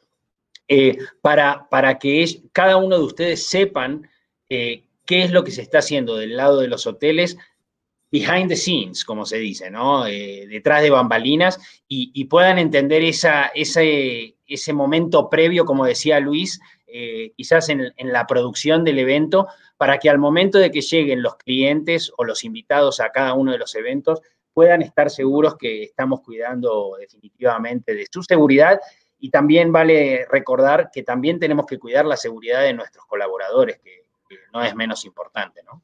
[0.68, 4.08] eh, para, para que cada uno de ustedes sepan
[4.48, 7.38] eh, qué es lo que se está haciendo del lado de los hoteles
[8.12, 10.06] behind the scenes, como se dice, ¿no?
[10.06, 16.20] Eh, detrás de bambalinas y, y puedan entender esa, ese, ese momento previo, como decía
[16.20, 16.60] Luis,
[16.92, 21.36] eh, quizás en, la producción del evento, para que al momento de que lleguen los
[21.36, 24.22] clientes o los invitados a cada uno de los eventos,
[24.54, 28.80] puedan estar seguros que estamos cuidando definitivamente de su seguridad.
[29.20, 34.06] Y también vale recordar que también tenemos que cuidar la seguridad de nuestros colaboradores, que,
[34.28, 35.84] que no es menos importante, ¿no?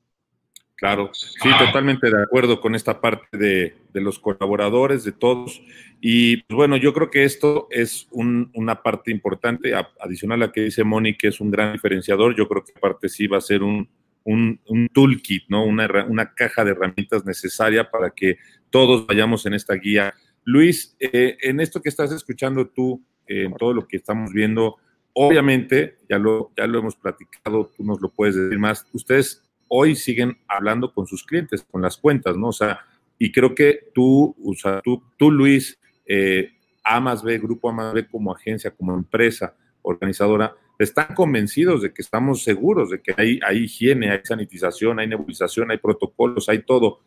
[0.78, 5.60] Claro, sí, totalmente de acuerdo con esta parte de, de los colaboradores, de todos.
[6.00, 10.46] Y pues bueno, yo creo que esto es un, una parte importante, a, adicional a
[10.46, 12.36] la que dice Moni, que es un gran diferenciador.
[12.36, 13.90] Yo creo que aparte sí va a ser un,
[14.24, 15.66] un, un toolkit, ¿no?
[15.66, 18.38] Una, una, caja de herramientas necesaria para que
[18.70, 20.14] todos vayamos en esta guía.
[20.44, 24.78] Luis, eh, en esto que estás escuchando tú, eh, en todo lo que estamos viendo,
[25.14, 29.96] obviamente, ya lo, ya lo hemos platicado, tú nos lo puedes decir más, ustedes hoy
[29.96, 32.50] siguen hablando con sus clientes, con las cuentas, ¿no?
[32.50, 32.82] O sea,
[33.20, 36.52] y creo que tú, o sea, tú, tú Luis, eh,
[36.84, 41.94] A más B, Grupo A más B como agencia, como empresa organizadora, están convencidos de
[41.94, 46.64] que estamos seguros, de que hay, hay higiene, hay sanitización, hay nebulización, hay protocolos, hay
[46.64, 47.02] todo.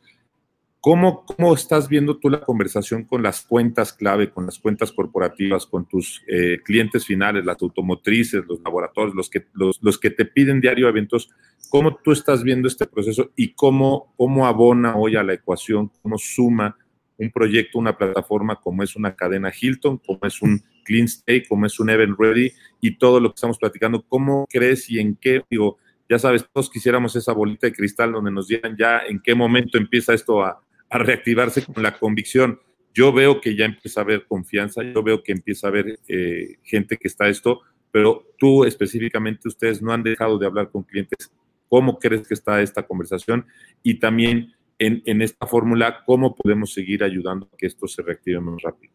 [0.83, 5.67] ¿Cómo, ¿Cómo, estás viendo tú la conversación con las cuentas clave, con las cuentas corporativas,
[5.67, 10.59] con tus eh, clientes finales, las automotrices, los laboratorios, los que, los, que te piden
[10.59, 11.29] diario eventos?
[11.69, 16.17] ¿Cómo tú estás viendo este proceso y cómo, cómo abona hoy a la ecuación, cómo
[16.17, 16.79] suma
[17.19, 21.67] un proyecto, una plataforma como es una cadena Hilton, como es un Clean Stay, como
[21.67, 24.03] es un Event Ready y todo lo que estamos platicando?
[24.09, 25.77] ¿Cómo crees y en qué, digo,
[26.09, 29.77] ya sabes, todos quisiéramos esa bolita de cristal donde nos digan ya en qué momento
[29.77, 30.59] empieza esto a
[30.91, 32.61] a reactivarse con la convicción.
[32.93, 36.57] Yo veo que ya empieza a haber confianza, yo veo que empieza a haber eh,
[36.63, 37.61] gente que está esto,
[37.93, 41.33] pero tú específicamente, ustedes no han dejado de hablar con clientes.
[41.69, 43.47] cómo crees que está esta conversación
[43.85, 48.41] y también en, en esta fórmula, cómo podemos seguir ayudando a que esto se reactive
[48.41, 48.93] más rápido.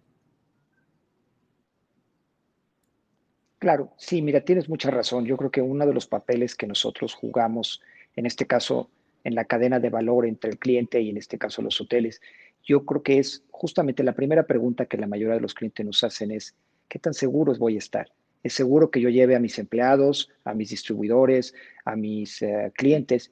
[3.60, 5.26] Claro, sí, mira, tienes mucha razón.
[5.26, 7.82] Yo creo que uno de los papeles que nosotros jugamos,
[8.16, 8.90] en este caso,
[9.26, 12.22] en la cadena de valor entre el cliente y en este caso los hoteles,
[12.64, 16.04] yo creo que es justamente la primera pregunta que la mayoría de los clientes nos
[16.04, 16.56] hacen es,
[16.88, 18.12] ¿qué tan seguros voy a estar?
[18.44, 23.32] ¿Es seguro que yo lleve a mis empleados, a mis distribuidores, a mis eh, clientes?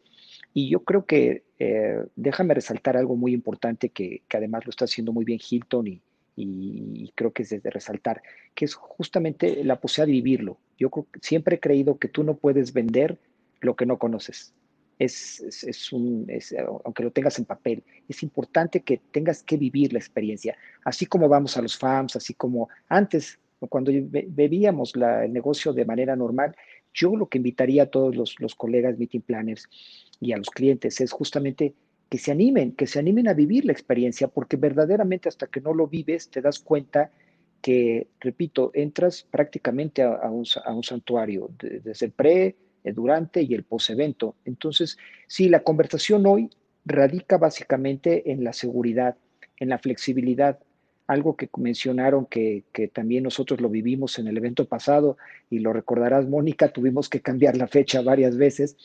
[0.52, 5.14] Y yo creo que eh, déjame resaltar algo muy importante que, además lo está haciendo
[5.14, 6.02] muy bien Hilton y,
[6.36, 8.24] y creo que es desde resaltar,
[8.56, 10.58] que es justamente la posibilidad de vivirlo.
[10.80, 10.89] Yo
[11.22, 13.20] siempre he creído que tú no puedes vender
[13.62, 14.56] lo que no conoces.
[15.00, 16.28] Es, es, un,
[16.84, 20.56] aunque lo tengas en papel, es importante que tengas que vivir la experiencia.
[20.86, 23.39] Así como vamos a los FAMS, así como antes,
[23.70, 26.56] cuando bebíamos la, el negocio de manera normal,
[26.94, 29.68] yo lo que invitaría a todos los, los colegas meeting planners
[30.20, 31.74] y a los clientes es justamente
[32.10, 35.74] que se animen, que se animen a vivir la experiencia, porque verdaderamente hasta que no
[35.74, 37.12] lo vives te das cuenta
[37.64, 44.36] que, repito, entras prácticamente a, un, santuario, desde el pre, el durante y el post-evento.
[44.46, 46.50] Entonces, sí, la conversación hoy
[46.86, 49.16] radica básicamente en la seguridad,
[49.60, 50.60] en la flexibilidad,
[51.08, 55.18] algo que mencionaron que, que, también nosotros lo vivimos en el evento pasado
[55.50, 58.78] y lo recordarás, Mónica, tuvimos que cambiar la fecha varias veces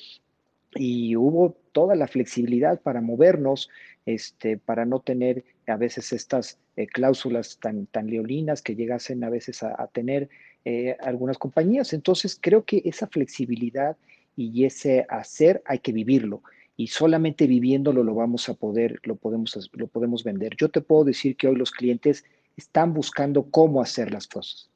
[0.74, 3.70] y hubo toda la flexibilidad para movernos,
[4.06, 9.30] este, para no tener a veces estas eh, cláusulas tan, tan leolinas que llegasen a
[9.30, 10.28] veces a, tener
[10.64, 11.92] eh, algunas compañías.
[11.92, 13.96] Entonces, creo que esa flexibilidad
[14.36, 16.42] y ese hacer hay que vivirlo
[16.76, 20.54] y solamente viviéndolo lo vamos a poder, lo podemos, lo podemos vender.
[20.56, 22.24] Yo te puedo decir que hoy los clientes
[22.56, 24.70] están buscando cómo hacer las cosas,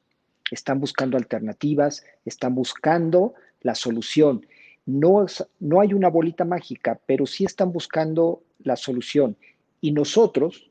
[0.51, 4.45] están buscando alternativas, están buscando la solución
[4.85, 5.25] no,
[5.59, 9.37] no hay una bolita mágica, pero sí están buscando la solución.
[9.81, 10.69] Y nosotros,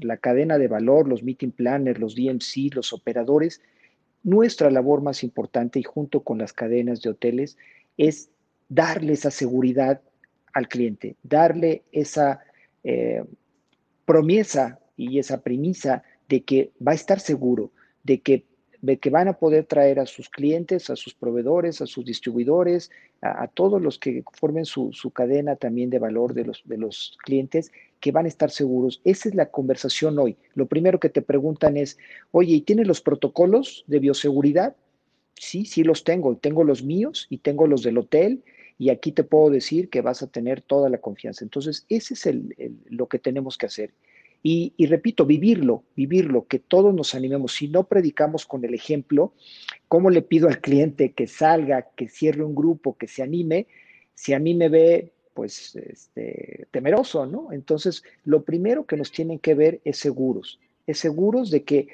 [0.00, 3.60] la cadena de valor, los meeting planners, los DMC, los operadores,
[4.22, 7.56] nuestra labor más importante y junto con las cadenas de hoteles
[7.96, 8.30] es
[8.68, 10.00] darle esa seguridad
[10.52, 12.40] al cliente, darle esa
[12.84, 13.24] eh,
[14.04, 17.70] promesa y esa premisa de que va a estar seguro,
[18.04, 18.44] de que
[18.82, 22.90] de que van a poder traer a sus clientes, a sus proveedores, a sus distribuidores,
[23.20, 27.70] a, todos los que formen su, cadena también de valor de los, de los clientes,
[28.00, 29.00] que van a estar seguros.
[29.04, 30.36] Esa es la conversación hoy.
[30.54, 31.98] Lo primero que te preguntan es,
[32.32, 34.74] oye, ¿y tienes los protocolos de bioseguridad?
[35.34, 36.36] Sí, sí los tengo.
[36.36, 38.42] Tengo los míos y tengo los del hotel
[38.78, 41.44] y aquí te puedo decir que vas a tener toda la confianza.
[41.44, 42.34] Entonces, ese es
[42.86, 43.92] lo que tenemos que hacer.
[44.42, 47.52] Y, repito, vivirlo, vivirlo, que todos nos animemos.
[47.52, 49.34] Si no predicamos con el ejemplo,
[49.86, 53.66] ¿cómo le pido al cliente que salga, que cierre un grupo, que se anime?
[54.14, 57.52] Si a mí me ve, pues, este, temeroso, ¿no?
[57.52, 61.88] Entonces, lo primero que nos tienen que ver es seguros, es seguros de que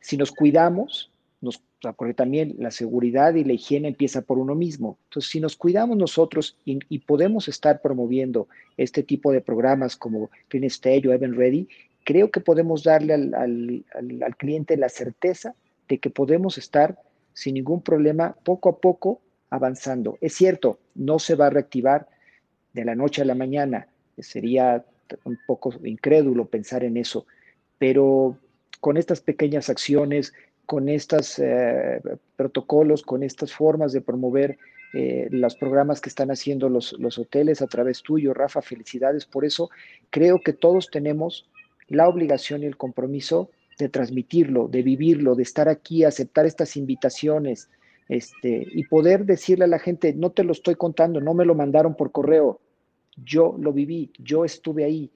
[0.00, 1.10] si nos cuidamos,
[1.40, 1.60] nos,
[1.96, 4.98] porque también la seguridad y la higiene empieza por uno mismo.
[5.04, 10.70] Entonces, si nos cuidamos nosotros y, podemos estar promoviendo este tipo de programas como Clean
[11.06, 11.68] o Event Ready,
[12.04, 13.84] creo que podemos darle al, al,
[14.22, 15.54] al, cliente la certeza
[15.88, 16.98] de que podemos estar
[17.32, 19.20] sin ningún problema poco a poco
[19.50, 20.18] avanzando.
[20.20, 22.08] Es cierto, no se va a reactivar
[22.76, 24.84] de la noche a la mañana, sería
[25.24, 27.26] un poco incrédulo pensar en eso,
[27.78, 28.38] pero
[28.80, 30.32] con estas pequeñas acciones,
[30.66, 32.00] con estos eh,
[32.36, 34.58] protocolos, con estas formas de promover
[34.94, 39.44] eh, los programas que están haciendo los, los hoteles a través tuyo, Rafa, felicidades por
[39.44, 39.70] eso.
[40.10, 41.48] Creo que todos tenemos
[41.88, 47.70] la obligación y el compromiso de transmitirlo, de vivirlo, de estar aquí, aceptar estas invitaciones
[48.08, 51.54] este, y poder decirle a la gente, no te lo estoy contando, no me lo
[51.54, 52.60] mandaron por correo,
[53.16, 55.10] yo lo viví, yo estuve ahí.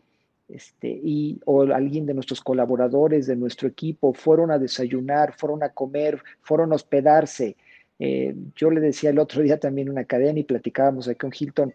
[0.48, 5.68] Este, y o alguien de nuestros colaboradores, de nuestro equipo, fueron a desayunar, fueron a
[5.68, 7.56] comer, fueron a hospedarse,
[8.02, 11.74] eh, yo le decía el otro día también una cadena y platicábamos aquí con Hilton,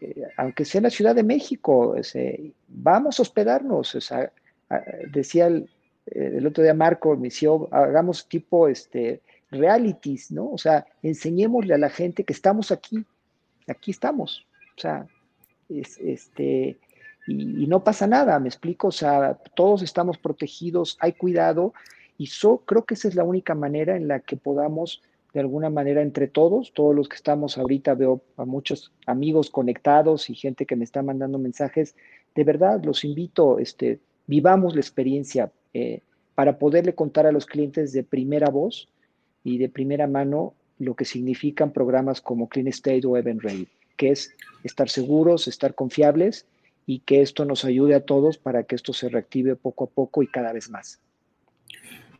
[0.00, 1.96] eh, aunque sea la Ciudad de México,
[2.68, 3.98] vamos a hospedarnos.
[5.12, 5.68] decía el,
[6.06, 10.48] eh, el, otro día Marco, me decía, hagamos tipo este, realities, ¿no?
[10.48, 13.04] O sea, enseñémosle a la gente que estamos aquí,
[13.66, 14.46] aquí estamos.
[14.76, 15.08] O sea,
[15.68, 16.78] este,
[17.26, 21.74] y, no pasa nada, me explico, o sea, todos estamos protegidos, hay cuidado,
[22.16, 25.02] y so, creo que esa es la única manera en la que podamos
[25.34, 30.30] de alguna manera entre todos, todos los que estamos ahorita, veo a muchos amigos conectados
[30.30, 31.94] y gente que me está mandando mensajes,
[32.34, 36.00] de verdad los invito, este, vivamos la experiencia eh,
[36.34, 38.88] para poderle contar a los clientes de primera voz
[39.44, 43.68] y de primera mano lo que significan programas como Clean State o Event Ready.
[43.98, 44.34] Que es
[44.64, 46.46] estar seguros, estar confiables
[46.86, 50.22] y que esto nos ayude a todos para que esto se reactive poco a poco
[50.22, 51.00] y cada vez más.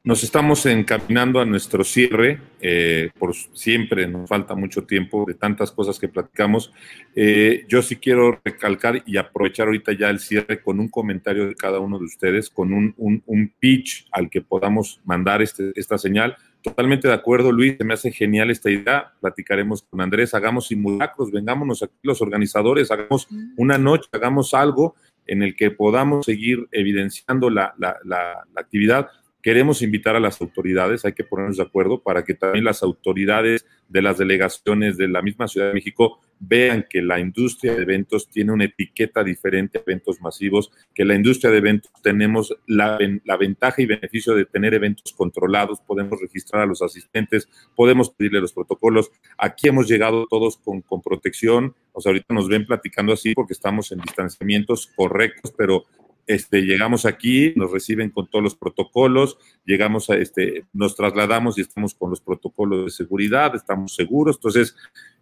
[0.04, 5.72] Nos estamos encaminando a nuestro cierre, eh, por siempre nos falta mucho tiempo de tantas
[5.72, 6.72] cosas que platicamos.
[7.14, 11.54] Eh, yo sí quiero recalcar y aprovechar ahorita ya el cierre con un comentario de
[11.54, 16.36] cada uno de ustedes, con un, un, pitch al que podamos mandar este, esta señal.
[16.62, 19.12] Totalmente de acuerdo, Luis, se me hace genial esta idea.
[19.20, 24.96] Platicaremos con Andrés, hagamos simulacros, vengámonos aquí los organizadores, hagamos una noche, hagamos algo
[25.26, 29.08] en el que podamos seguir evidenciando la, la, la actividad
[29.48, 33.64] Queremos invitar a las autoridades, hay que ponernos de acuerdo para que también las autoridades
[33.88, 38.28] de las delegaciones de la misma Ciudad de México vean que la industria de eventos
[38.28, 42.98] tiene una etiqueta diferente a eventos masivos, que la industria de eventos tenemos la,
[43.38, 48.52] ventaja y beneficio de tener eventos controlados, podemos registrar a los asistentes, podemos pedirle los
[48.52, 49.10] protocolos.
[49.38, 53.54] Aquí hemos llegado todos con, con protección, o sea, ahorita nos ven platicando así porque
[53.54, 55.86] estamos en distanciamientos correctos, pero
[56.28, 61.62] este, llegamos aquí, nos reciben con todos los protocolos, llegamos a este, nos trasladamos y
[61.62, 64.36] estamos con los protocolos de seguridad, estamos seguros.
[64.36, 64.76] Entonces,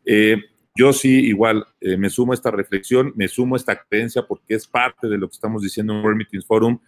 [0.05, 0.37] eh,
[0.75, 4.55] yo sí, igual, eh, me sumo a esta reflexión, me sumo a esta creencia porque
[4.55, 6.79] es parte de lo que estamos diciendo en World Meetings Forum.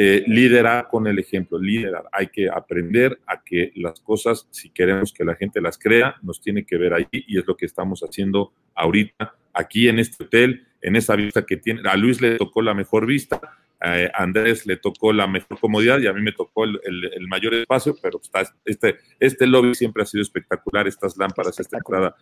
[0.00, 2.04] Eh, liderar con el ejemplo, liderar.
[2.12, 6.40] Hay que aprender a que las cosas, si queremos que la gente las crea, nos
[6.40, 10.66] tiene que ver ahí y es lo que estamos haciendo ahorita aquí en este hotel,
[10.80, 11.80] en esa vista que tiene.
[11.88, 13.40] A Luis le tocó la mejor vista,
[13.80, 17.96] a Andrés le tocó la mejor comodidad y a mí me tocó el, mayor espacio,
[18.02, 22.16] pero está, este, este lobby siempre ha sido espectacular, estas lámparas, esta entrada.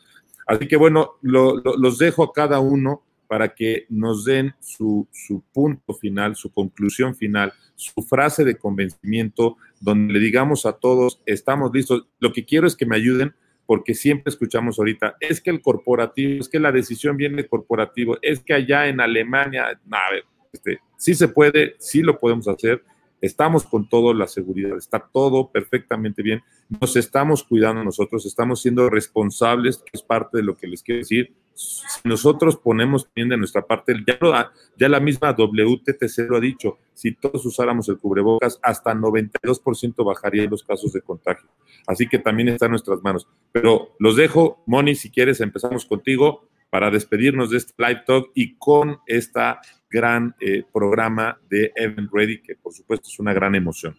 [0.46, 5.94] Así que bueno, los dejo a cada uno para que nos den su, su, punto
[5.94, 12.07] final, su conclusión final, su frase de convencimiento, donde le digamos a todos, estamos listos.
[12.20, 13.34] Lo que quiero es que me ayuden,
[13.66, 18.16] porque siempre escuchamos ahorita, es que el corporativo, es que la decisión viene del corporativo,
[18.22, 20.24] es que allá en Alemania, no, a ver,
[20.57, 22.82] este, sí se puede, sí lo podemos hacer,
[23.20, 26.42] estamos con toda la seguridad, está todo perfectamente bien,
[26.80, 31.00] nos estamos cuidando nosotros, estamos siendo responsables, que es parte de lo que les quiero
[31.00, 31.34] decir.
[31.54, 36.78] Si nosotros ponemos bien de nuestra parte, ya, ya la misma WTTC lo ha dicho,
[36.92, 41.48] si todos usáramos el cubrebocas, hasta 92% bajaría los casos de contagio.
[41.86, 43.26] Así que también está en nuestras manos.
[43.52, 48.57] Pero los dejo, Moni, si quieres, empezamos contigo para despedirnos de este live talk y
[48.57, 49.61] con esta
[49.91, 53.97] gran eh, programa de Event Ready, que por supuesto es una gran emoción.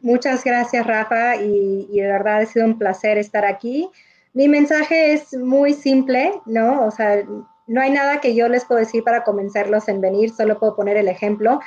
[0.00, 3.88] Muchas gracias, Rafa, y, de verdad ha sido un placer estar aquí.
[4.32, 6.86] Mi mensaje es muy simple, ¿no?
[6.86, 7.24] O sea,
[7.66, 10.96] no hay nada que yo les puedo decir para convencerlos en venir, solo puedo poner
[10.96, 11.60] el ejemplo.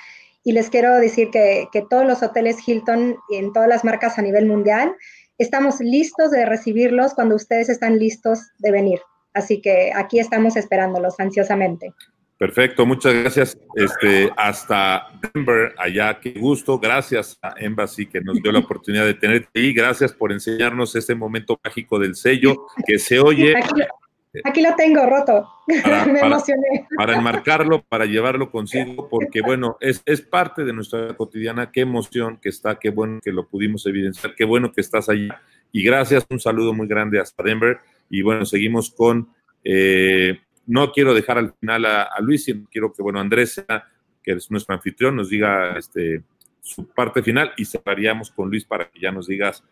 [0.46, 4.22] Y les quiero decir que, que todos los hoteles Hilton en todas las marcas a
[4.22, 4.96] nivel mundial
[5.38, 9.00] estamos listos de recibirlos cuando ustedes están listos de venir.
[9.36, 11.94] Así que aquí estamos esperándolos ansiosamente.
[12.38, 13.58] Perfecto, muchas gracias.
[13.76, 16.80] Este, hasta Denver, allá, qué gusto.
[16.80, 21.16] Gracias a Embassy que nos dio la oportunidad de tenerte y gracias por enseñarnos este
[21.16, 23.56] momento mágico del sello que se oye.
[24.44, 25.50] Aquí, lo tengo roto.
[25.82, 26.88] Para, Me emocioné.
[26.98, 31.72] Para, enmarcarlo, para llevarlo consigo, porque bueno, es, es parte de nuestra cotidiana.
[31.72, 35.30] Qué emoción que está, qué bueno que lo pudimos evidenciar, qué bueno que estás allí.
[35.72, 37.80] Y gracias, un saludo muy grande hasta Denver.
[38.10, 39.30] Y bueno, seguimos con,
[39.64, 43.64] eh, no quiero dejar al final a, Luis, sino quiero que, bueno, Andrés,
[44.24, 46.24] que es nuestro anfitrión, nos diga este,
[46.62, 49.64] su parte final y cerraríamos con Luis para que ya nos digas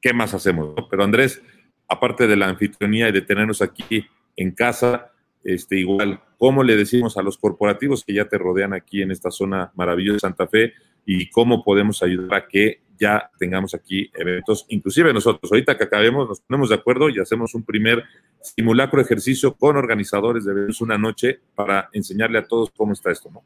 [0.00, 0.74] qué más hacemos.
[0.90, 1.42] Pero Andrés,
[1.88, 4.06] aparte de la anfitrionía y de tenernos aquí
[4.36, 5.12] en casa,
[5.42, 9.30] este, igual, ¿cómo le decimos a los corporativos que ya te rodean aquí en esta
[9.30, 10.74] zona maravillosa de Santa Fe
[11.06, 16.28] y cómo podemos ayudar a que ya tengamos aquí eventos, inclusive nosotros, ahorita que acabemos,
[16.28, 18.04] nos ponemos de acuerdo y hacemos un primer
[18.40, 23.30] simulacro ejercicio con organizadores de eventos una noche para enseñarle a todos cómo está esto,
[23.30, 23.42] ¿no?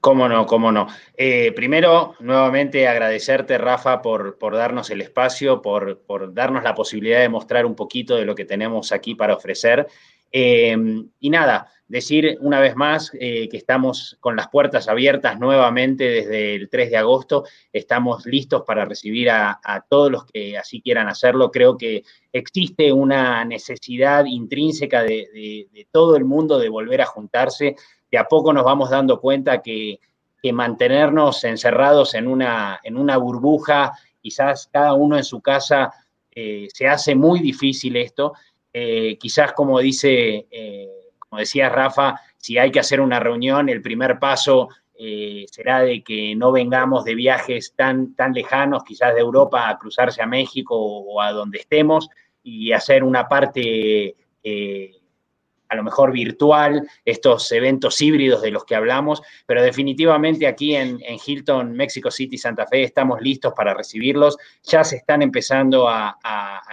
[0.00, 0.86] Cómo no, cómo no.
[1.16, 7.20] Eh, primero, nuevamente agradecerte, Rafa, por, por darnos el espacio, por, por, darnos la posibilidad
[7.20, 9.88] de mostrar un poquito de lo que tenemos aquí para ofrecer.
[10.30, 10.76] Eh,
[11.18, 16.54] y nada, decir una vez más eh, que estamos con las puertas abiertas nuevamente desde
[16.54, 17.44] el 3 de agosto.
[17.72, 21.50] Estamos listos para recibir a, todos los que así quieran hacerlo.
[21.50, 27.76] Creo que existe una necesidad intrínseca de, todo el mundo de volver a juntarse.
[28.10, 30.00] De a poco nos vamos dando cuenta que,
[30.52, 32.78] mantenernos encerrados en una,
[33.18, 33.90] burbuja,
[34.22, 35.92] quizás cada uno en su casa,
[36.30, 38.34] eh, se hace muy difícil esto.
[38.72, 40.46] Eh, quizás como dice
[41.28, 44.68] como decía Rafa, si hay que hacer una reunión, el primer paso
[44.98, 49.78] eh, será de que no vengamos de viajes tan, tan lejanos, quizás de Europa, a
[49.78, 52.08] cruzarse a México o a donde estemos
[52.42, 54.92] y hacer una parte eh,
[55.68, 61.00] a lo mejor virtual, estos eventos híbridos de los que hablamos, pero definitivamente aquí en,
[61.24, 64.36] Hilton, Mexico City, Santa Fe, estamos listos para recibirlos.
[64.62, 66.16] Ya se están empezando a,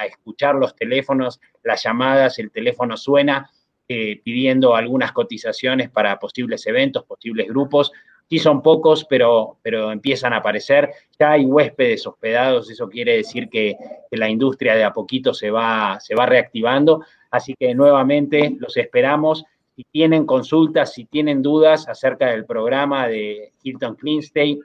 [0.07, 3.49] escuchar los teléfonos, las llamadas, el teléfono suena
[3.95, 7.91] eh, pidiendo algunas cotizaciones para posibles eventos, posibles grupos.
[8.27, 10.89] Sí son pocos, pero, pero empiezan a aparecer.
[11.19, 13.77] Ya hay huéspedes hospedados, eso quiere decir que,
[14.09, 17.05] la industria de a poquito se va, se va reactivando.
[17.29, 19.45] Así que nuevamente los esperamos.
[19.75, 24.59] Si tienen consultas, si tienen dudas acerca del programa de Hilton Cleanstay,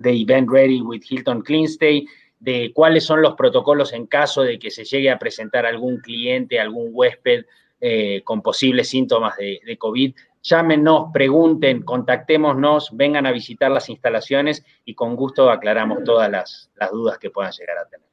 [0.00, 2.04] de Event Ready with Hilton Cleanstay,
[2.40, 6.58] de cuáles son los protocolos en caso de que se llegue a presentar algún cliente,
[6.58, 7.44] algún huésped
[7.80, 14.64] eh, con posibles síntomas de, de, COVID, llámenos, pregunten, contactémonos, vengan a visitar las instalaciones
[14.84, 18.06] y con gusto aclaramos todas las, las dudas que puedan llegar a tener.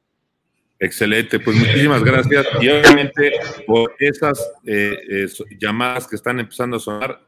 [0.78, 2.46] Excelente, pues muchísimas gracias.
[2.60, 3.32] Y obviamente
[3.66, 5.26] por esas eh, eh,
[5.58, 7.20] llamadas que están empezando a sonar,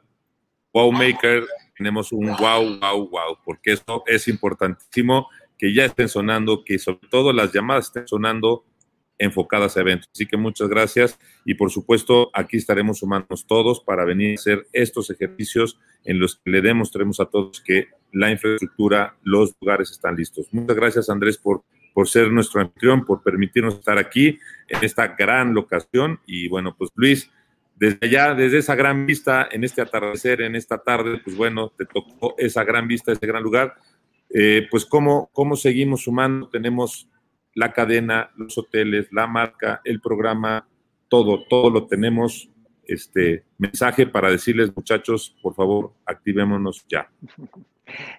[0.74, 6.78] Wowmaker, tenemos un wow, wow, wow, porque esto es importantísimo que ya estén sonando, que
[6.78, 8.64] sobre todo las llamadas estén sonando
[9.18, 10.08] enfocadas a eventos.
[10.12, 14.66] Así que muchas gracias y por supuesto aquí estaremos sumándonos todos para venir a hacer
[14.72, 20.16] estos ejercicios en los que le demostremos a todos que la infraestructura, los lugares están
[20.16, 20.48] listos.
[20.52, 21.64] Muchas gracias Andrés por
[21.96, 24.38] por ser nuestro anfitrión, por permitirnos estar aquí
[24.68, 26.20] en esta gran locación.
[26.26, 27.30] Y bueno, pues Luis,
[27.74, 31.86] desde allá, desde esa gran vista, en este atardecer, en esta tarde, pues bueno, te
[31.86, 33.76] tocó esa gran vista, ese gran lugar.
[34.28, 37.08] Eh, pues ¿cómo, cómo seguimos sumando, tenemos
[37.56, 40.68] la cadena, los hoteles, la marca, el programa,
[41.08, 42.50] todo, todo lo tenemos.
[42.84, 47.10] Este mensaje para decirles, muchachos, por favor, activémonos ya.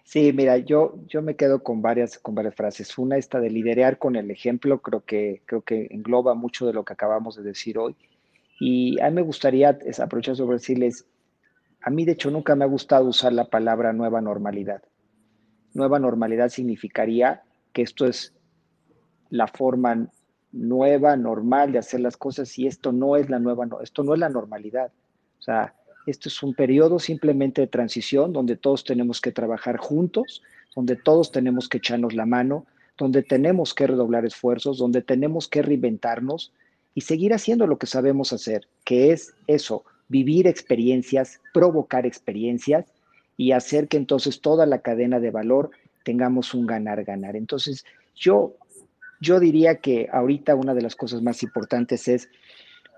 [0.06, 2.98] Sí, mira, yo, yo me quedo con varias, con varias frases.
[2.98, 6.86] Una, esta de liderar con el ejemplo, creo que, creo que engloba mucho de lo
[6.86, 7.94] que acabamos de decir hoy.
[8.62, 11.06] Y a mí me gustaría aprovechar sobre decirles,
[11.82, 14.82] a mí de hecho nunca me ha gustado usar la palabra nueva normalidad.
[15.74, 18.37] Nueva normalidad significaría que esto es
[19.30, 20.10] la forma
[20.52, 24.20] nueva, normal de hacer las cosas y esto no es la nueva, esto no es
[24.20, 24.92] la normalidad.
[25.40, 25.74] O sea,
[26.06, 30.42] esto es un periodo simplemente de transición donde todos tenemos que trabajar juntos,
[30.76, 32.66] donde todos tenemos que echarnos la mano,
[32.98, 36.54] donde tenemos que redoblar esfuerzos, donde tenemos que reinventarnos
[36.96, 42.86] y seguir haciendo lo que sabemos hacer, que es eso, vivir experiencias, provocar experiencias
[43.36, 45.70] y hacer que entonces toda la cadena de valor
[46.04, 47.36] tengamos un ganar-ganar.
[47.36, 48.56] Entonces, yo,
[49.20, 52.30] yo diría que ahorita una de las cosas más importantes es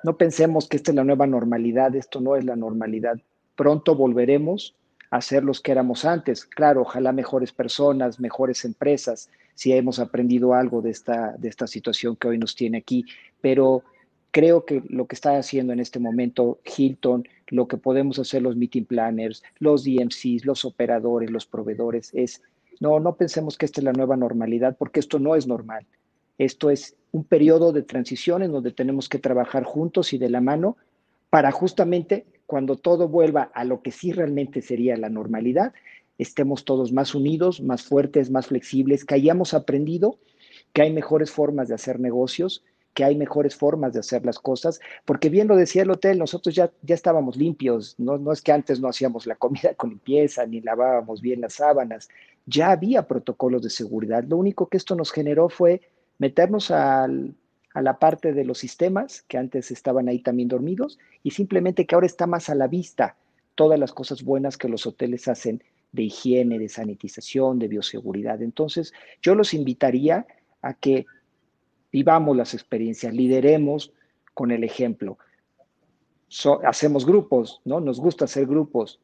[0.03, 3.19] no pensemos que esta es la nueva normalidad, esto no es la normalidad.
[3.55, 4.75] Pronto volveremos
[5.11, 6.45] a ser los que éramos antes.
[6.45, 12.15] Claro, ojalá mejores personas, mejores empresas, si hemos aprendido algo de esta, de esta situación
[12.15, 13.03] que hoy nos tiene aquí,
[13.41, 13.83] pero
[14.31, 18.55] creo que lo que está haciendo en este momento Hilton, lo que podemos hacer los
[18.55, 22.41] meeting planners, los DMCs, los operadores, los proveedores, es,
[22.79, 25.85] no, no pensemos que esta es la nueva normalidad, porque esto no es normal.
[26.39, 30.41] Esto es un periodo de transición en donde tenemos que trabajar juntos y de la
[30.41, 30.77] mano
[31.29, 35.73] para justamente cuando todo vuelva a lo que sí realmente sería la normalidad,
[36.17, 40.17] estemos todos más unidos, más fuertes, más flexibles, que hayamos aprendido
[40.73, 42.63] que hay mejores formas de hacer negocios,
[42.93, 46.55] que hay mejores formas de hacer las cosas, porque bien lo decía el hotel, nosotros
[46.55, 50.45] ya, ya estábamos limpios, no, no es que antes no hacíamos la comida con limpieza,
[50.45, 52.09] ni lavábamos bien las sábanas,
[52.45, 55.81] ya había protocolos de seguridad, lo único que esto nos generó fue
[56.19, 57.07] meternos a
[57.73, 62.07] la parte de los sistemas que antes estaban ahí también dormidos y simplemente que ahora
[62.07, 63.15] está más a la vista
[63.55, 68.41] todas las cosas buenas que los hoteles hacen de higiene, de sanitización, de bioseguridad.
[68.41, 70.27] Entonces, yo los invitaría
[70.61, 71.05] a que
[71.91, 73.91] vivamos las experiencias, lideremos
[74.33, 75.17] con el ejemplo.
[76.65, 77.79] hacemos grupos, ¿no?
[77.79, 78.99] Nos gusta hacer grupos.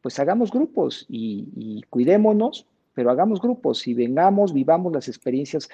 [0.00, 5.68] Pues hagamos grupos y, y cuidémonos, pero hagamos grupos y vengamos, vivamos las experiencias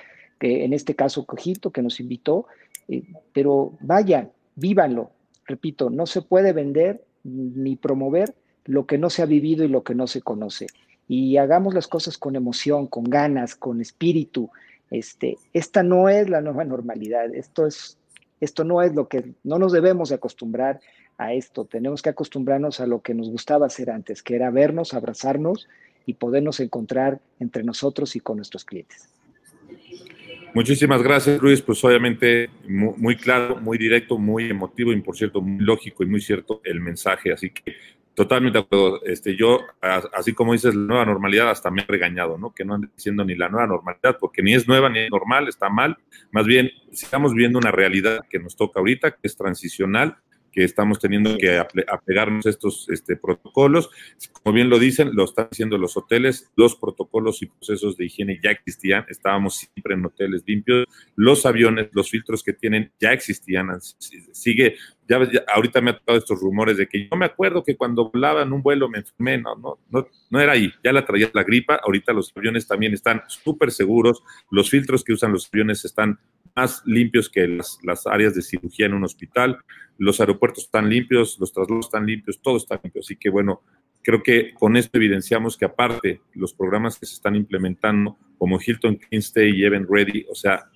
[0.45, 2.47] en este caso Cojito, que nos invitó,
[2.88, 5.11] eh, pero vayan, vívanlo.
[5.47, 8.34] Repito, no se puede vender ni promover
[8.64, 10.66] lo que no se ha vivido y lo que no se conoce.
[11.09, 14.51] Y hagamos las cosas con emoción, con ganas, con espíritu.
[14.90, 17.99] Este, esta no es la nueva normalidad, esto, es,
[18.40, 20.80] esto no es lo que, no nos debemos acostumbrar
[21.16, 24.95] a esto, tenemos que acostumbrarnos a lo que nos gustaba hacer antes, que era vernos,
[24.95, 25.68] abrazarnos
[26.07, 29.09] y podernos encontrar entre nosotros y con nuestros clientes.
[30.55, 31.61] Muchísimas gracias, Luis.
[31.61, 36.21] Pues obviamente muy, claro, muy directo, muy emotivo y por cierto muy lógico y muy
[36.21, 37.33] cierto el mensaje.
[37.33, 37.75] Así que
[38.15, 39.05] totalmente de acuerdo.
[39.05, 39.61] Este, yo,
[40.13, 42.55] así como dices, la nueva normalidad hasta me he regañado, ¿no?
[42.55, 45.49] Que no ande diciendo ni la nueva normalidad, porque ni es nueva ni es normal,
[45.49, 45.97] está mal.
[46.31, 50.19] Más bien, estamos viendo una realidad que nos toca ahorita, que es transicional,
[50.55, 53.91] que estamos teniendo que apegarnos a estos este, protocolos.
[54.33, 58.39] Como bien lo dicen, lo están haciendo los hoteles, los protocolos y procesos de higiene
[58.43, 60.87] ya existían, estábamos siempre en hoteles limpios,
[61.17, 63.69] los aviones, los filtros que tienen ya existían,
[64.33, 64.77] sigue,
[65.09, 65.21] ya,
[65.55, 68.53] ahorita me ha tocado estos rumores de que yo me acuerdo que cuando volaba en
[68.53, 71.81] un vuelo me enfermé, no, no, no, no era ahí, ya la traía la gripa,
[71.83, 76.21] ahorita los aviones también están súper seguros, los filtros que usan los aviones están
[76.55, 79.59] más limpios que las, las, áreas de cirugía en un hospital,
[79.99, 83.01] los aeropuertos están limpios, los traslados están limpios, todo está limpio.
[83.01, 83.63] Así que bueno,
[84.03, 88.99] creo que con esto evidenciamos que aparte los programas que se están implementando como Hilton
[89.11, 90.71] Stay y Event Ready, o sea,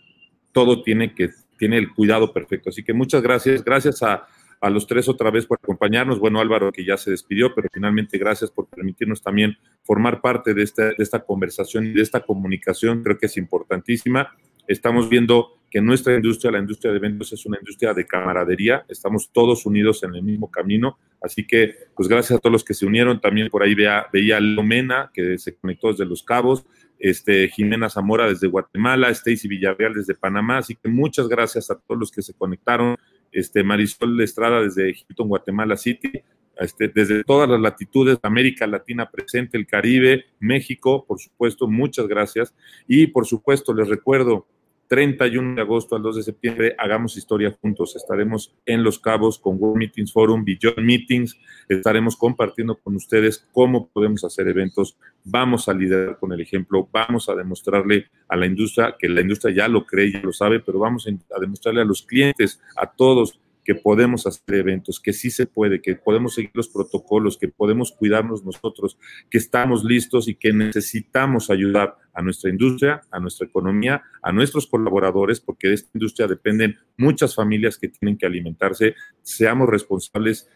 [0.53, 2.71] todo tiene que tiene el cuidado perfecto.
[2.71, 4.29] Así que muchas gracias, gracias a,
[4.61, 6.19] a los tres otra vez por acompañarnos.
[6.19, 10.63] Bueno, Álvaro, que ya se despidió, pero finalmente gracias por permitirnos también formar parte de
[10.63, 13.03] esta, de esta conversación y de esta comunicación.
[13.03, 14.35] Creo que es importantísima.
[14.69, 19.31] Estamos viendo que nuestra industria, la industria de eventos, es una industria de camaradería, estamos
[19.33, 22.85] todos unidos en el mismo camino, así que pues gracias a todos los que se
[22.85, 26.67] unieron, también por ahí veía, veía Lomena, que se conectó desde Los Cabos,
[26.99, 31.99] este, Jimena Zamora desde Guatemala, Stacy Villarreal desde Panamá, así que muchas gracias a todos
[31.99, 32.97] los que se conectaron,
[33.33, 36.23] este, Marisol Estrada desde Hilton, Guatemala City,
[36.59, 42.53] este, desde todas las latitudes, América Latina presente, el Caribe, México, por supuesto, muchas gracias.
[42.89, 44.47] Y por supuesto, les recuerdo,
[44.89, 47.95] 31 de agosto al 2 de septiembre, hagamos historia juntos.
[47.95, 51.39] Estaremos en Los Cabos con World Meetings Forum, Beyond Meetings.
[51.69, 54.97] Estaremos compartiendo con ustedes cómo podemos hacer eventos.
[55.25, 56.89] Vamos a liderar con el ejemplo.
[56.91, 60.61] Vamos a demostrarle a la industria, que la industria ya lo cree, ya lo sabe,
[60.61, 65.31] pero vamos a demostrarle a los clientes, a todos, que podemos hacer eventos, que sí
[65.31, 68.97] se puede, que podemos seguir los protocolos, que podemos cuidarnos nosotros,
[69.29, 74.67] que estamos listos y que necesitamos ayudar a nuestra industria, a nuestra economía, a nuestros
[74.69, 78.95] colaboradores, porque de esta industria dependen muchas familias que tienen que alimentarse.
[79.21, 80.49] Seamos responsables,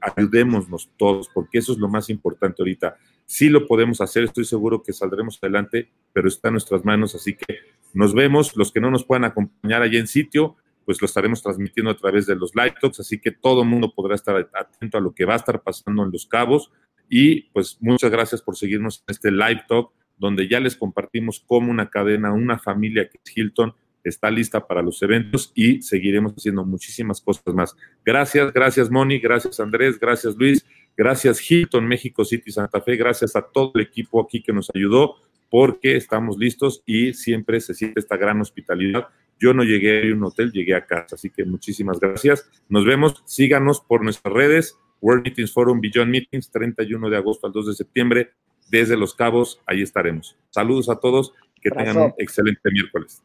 [0.00, 2.96] ayudémonos todos, porque eso es lo más importante ahorita.
[3.26, 7.36] Sí lo podemos hacer, estoy seguro que saldremos adelante, pero está en nuestras manos, así
[7.36, 7.58] que
[7.94, 10.56] nos vemos, los que no nos puedan acompañar allí en sitio,
[10.86, 13.92] pues lo estaremos transmitiendo a través de los live talks, así que todo el mundo
[13.92, 16.70] podrá estar atento a lo que va a estar pasando en Los Cabos.
[17.10, 21.72] Y pues muchas gracias por seguirnos en este live talk, donde ya les compartimos cómo
[21.72, 23.74] una cadena, una familia que es Hilton,
[24.04, 27.76] está lista para los eventos y seguiremos haciendo muchísimas cosas más.
[28.04, 30.64] Gracias, gracias Moni, gracias Andrés, gracias Luis,
[30.96, 35.16] gracias Hilton, México City, Santa Fe, gracias a todo el equipo aquí que nos ayudó
[35.50, 40.24] porque estamos listos y siempre se siente esta gran hospitalidad yo no llegué a un
[40.24, 41.16] hotel, llegué a casa.
[41.16, 42.48] Así que muchísimas gracias.
[42.68, 43.22] Nos vemos.
[43.26, 44.78] Síganos por nuestras redes.
[45.00, 48.30] World Meetings Forum, Beyond Meetings, 31 de agosto al 2 de septiembre.
[48.70, 50.36] Desde Los Cabos, ahí estaremos.
[50.50, 51.34] Saludos a todos.
[51.60, 53.22] Que tengan un excelente miércoles.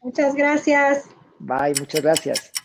[0.00, 1.08] Muchas gracias.
[1.38, 2.63] Bye, muchas gracias.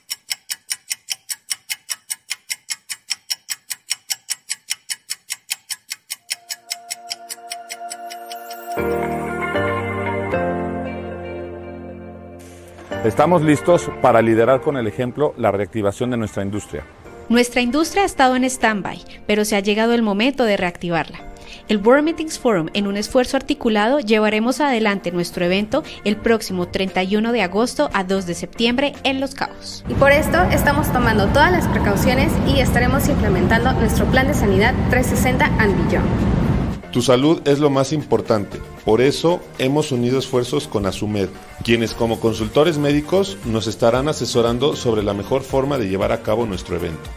[13.04, 16.84] Estamos listos para liderar con el ejemplo la reactivación de nuestra industria.
[17.30, 21.20] Nuestra industria ha estado en stand-by, pero se ha llegado el momento de reactivarla.
[21.68, 27.32] El World Meetings Forum, en un esfuerzo articulado, llevaremos adelante nuestro evento el próximo 31
[27.32, 29.86] de agosto a 2 de septiembre en Los Cabos.
[29.88, 34.74] Y por esto estamos tomando todas las precauciones y estaremos implementando nuestro plan de sanidad
[34.90, 36.29] 360 and Beyond.
[36.92, 38.60] Tu salud es lo más importante.
[38.84, 41.30] Por eso hemos unido esfuerzos con Asumed,
[41.64, 46.48] quienes como consultores médicos nos estarán asesorando sobre la mejor forma de llevar a cabo
[46.48, 47.10] nuestro evento.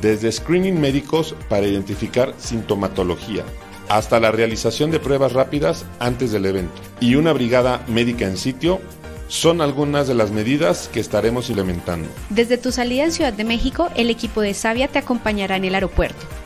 [0.00, 3.44] Desde screening médicos para identificar sintomatología,
[3.88, 8.80] hasta la realización de pruebas rápidas antes del evento y una brigada médica en sitio
[9.26, 12.08] son algunas de las medidas que estaremos implementando.
[12.30, 15.74] Desde tu salida en Ciudad de México, el equipo de Sabia te acompañará en el
[15.74, 16.37] aeropuerto.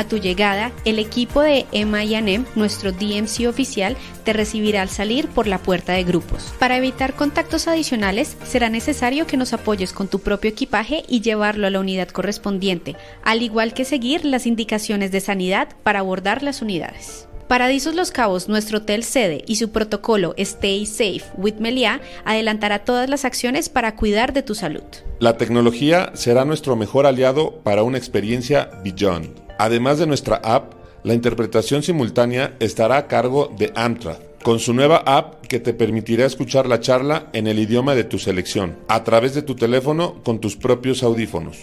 [0.00, 5.46] A tu llegada, el equipo de M&M, nuestro DMC oficial, te recibirá al salir por
[5.46, 6.54] la puerta de grupos.
[6.58, 11.66] Para evitar contactos adicionales, será necesario que nos apoyes con tu propio equipaje y llevarlo
[11.66, 16.62] a la unidad correspondiente, al igual que seguir las indicaciones de sanidad para abordar las
[16.62, 17.28] unidades.
[17.46, 23.10] Paradisos Los Cabos, nuestro hotel sede y su protocolo Stay Safe with Melia adelantará todas
[23.10, 24.84] las acciones para cuidar de tu salud.
[25.18, 29.49] La tecnología será nuestro mejor aliado para una experiencia Beyond.
[29.60, 35.02] Además de nuestra app, la interpretación simultánea estará a cargo de Amtrak, con su nueva
[35.04, 39.34] app que te permitirá escuchar la charla en el idioma de tu selección, a través
[39.34, 41.58] de tu teléfono con tus propios audífonos.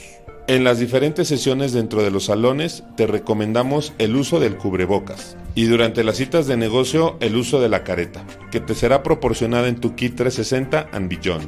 [0.45, 5.65] En las diferentes sesiones dentro de los salones te recomendamos el uso del cubrebocas y
[5.65, 9.77] durante las citas de negocio el uso de la careta, que te será proporcionada en
[9.77, 11.47] tu kit 360 and Beyond.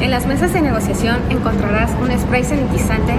[0.00, 3.14] En las mesas de negociación encontrarás un spray sanitizante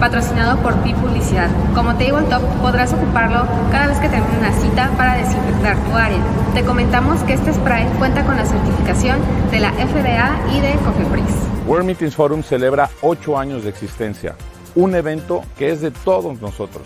[0.00, 1.48] patrocinado por Pi Publicidad.
[1.74, 6.18] Como Tabletop podrás ocuparlo cada vez que termine una cita para desinfectar tu área.
[6.54, 9.18] Te comentamos que este spray cuenta con la certificación
[9.50, 11.34] de la FDA y de Cofepris.
[11.66, 14.36] World Meetings Forum celebra ocho años de existencia,
[14.74, 16.84] un evento que es de todos nosotros.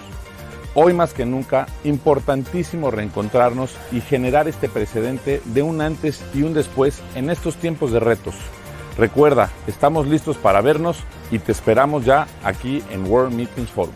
[0.74, 6.54] Hoy más que nunca, importantísimo reencontrarnos y generar este precedente de un antes y un
[6.54, 8.36] después en estos tiempos de retos.
[8.99, 10.99] Recuerda, estamos listos para vernos
[11.30, 13.94] y te esperamos ya aquí en World Meetings Forum.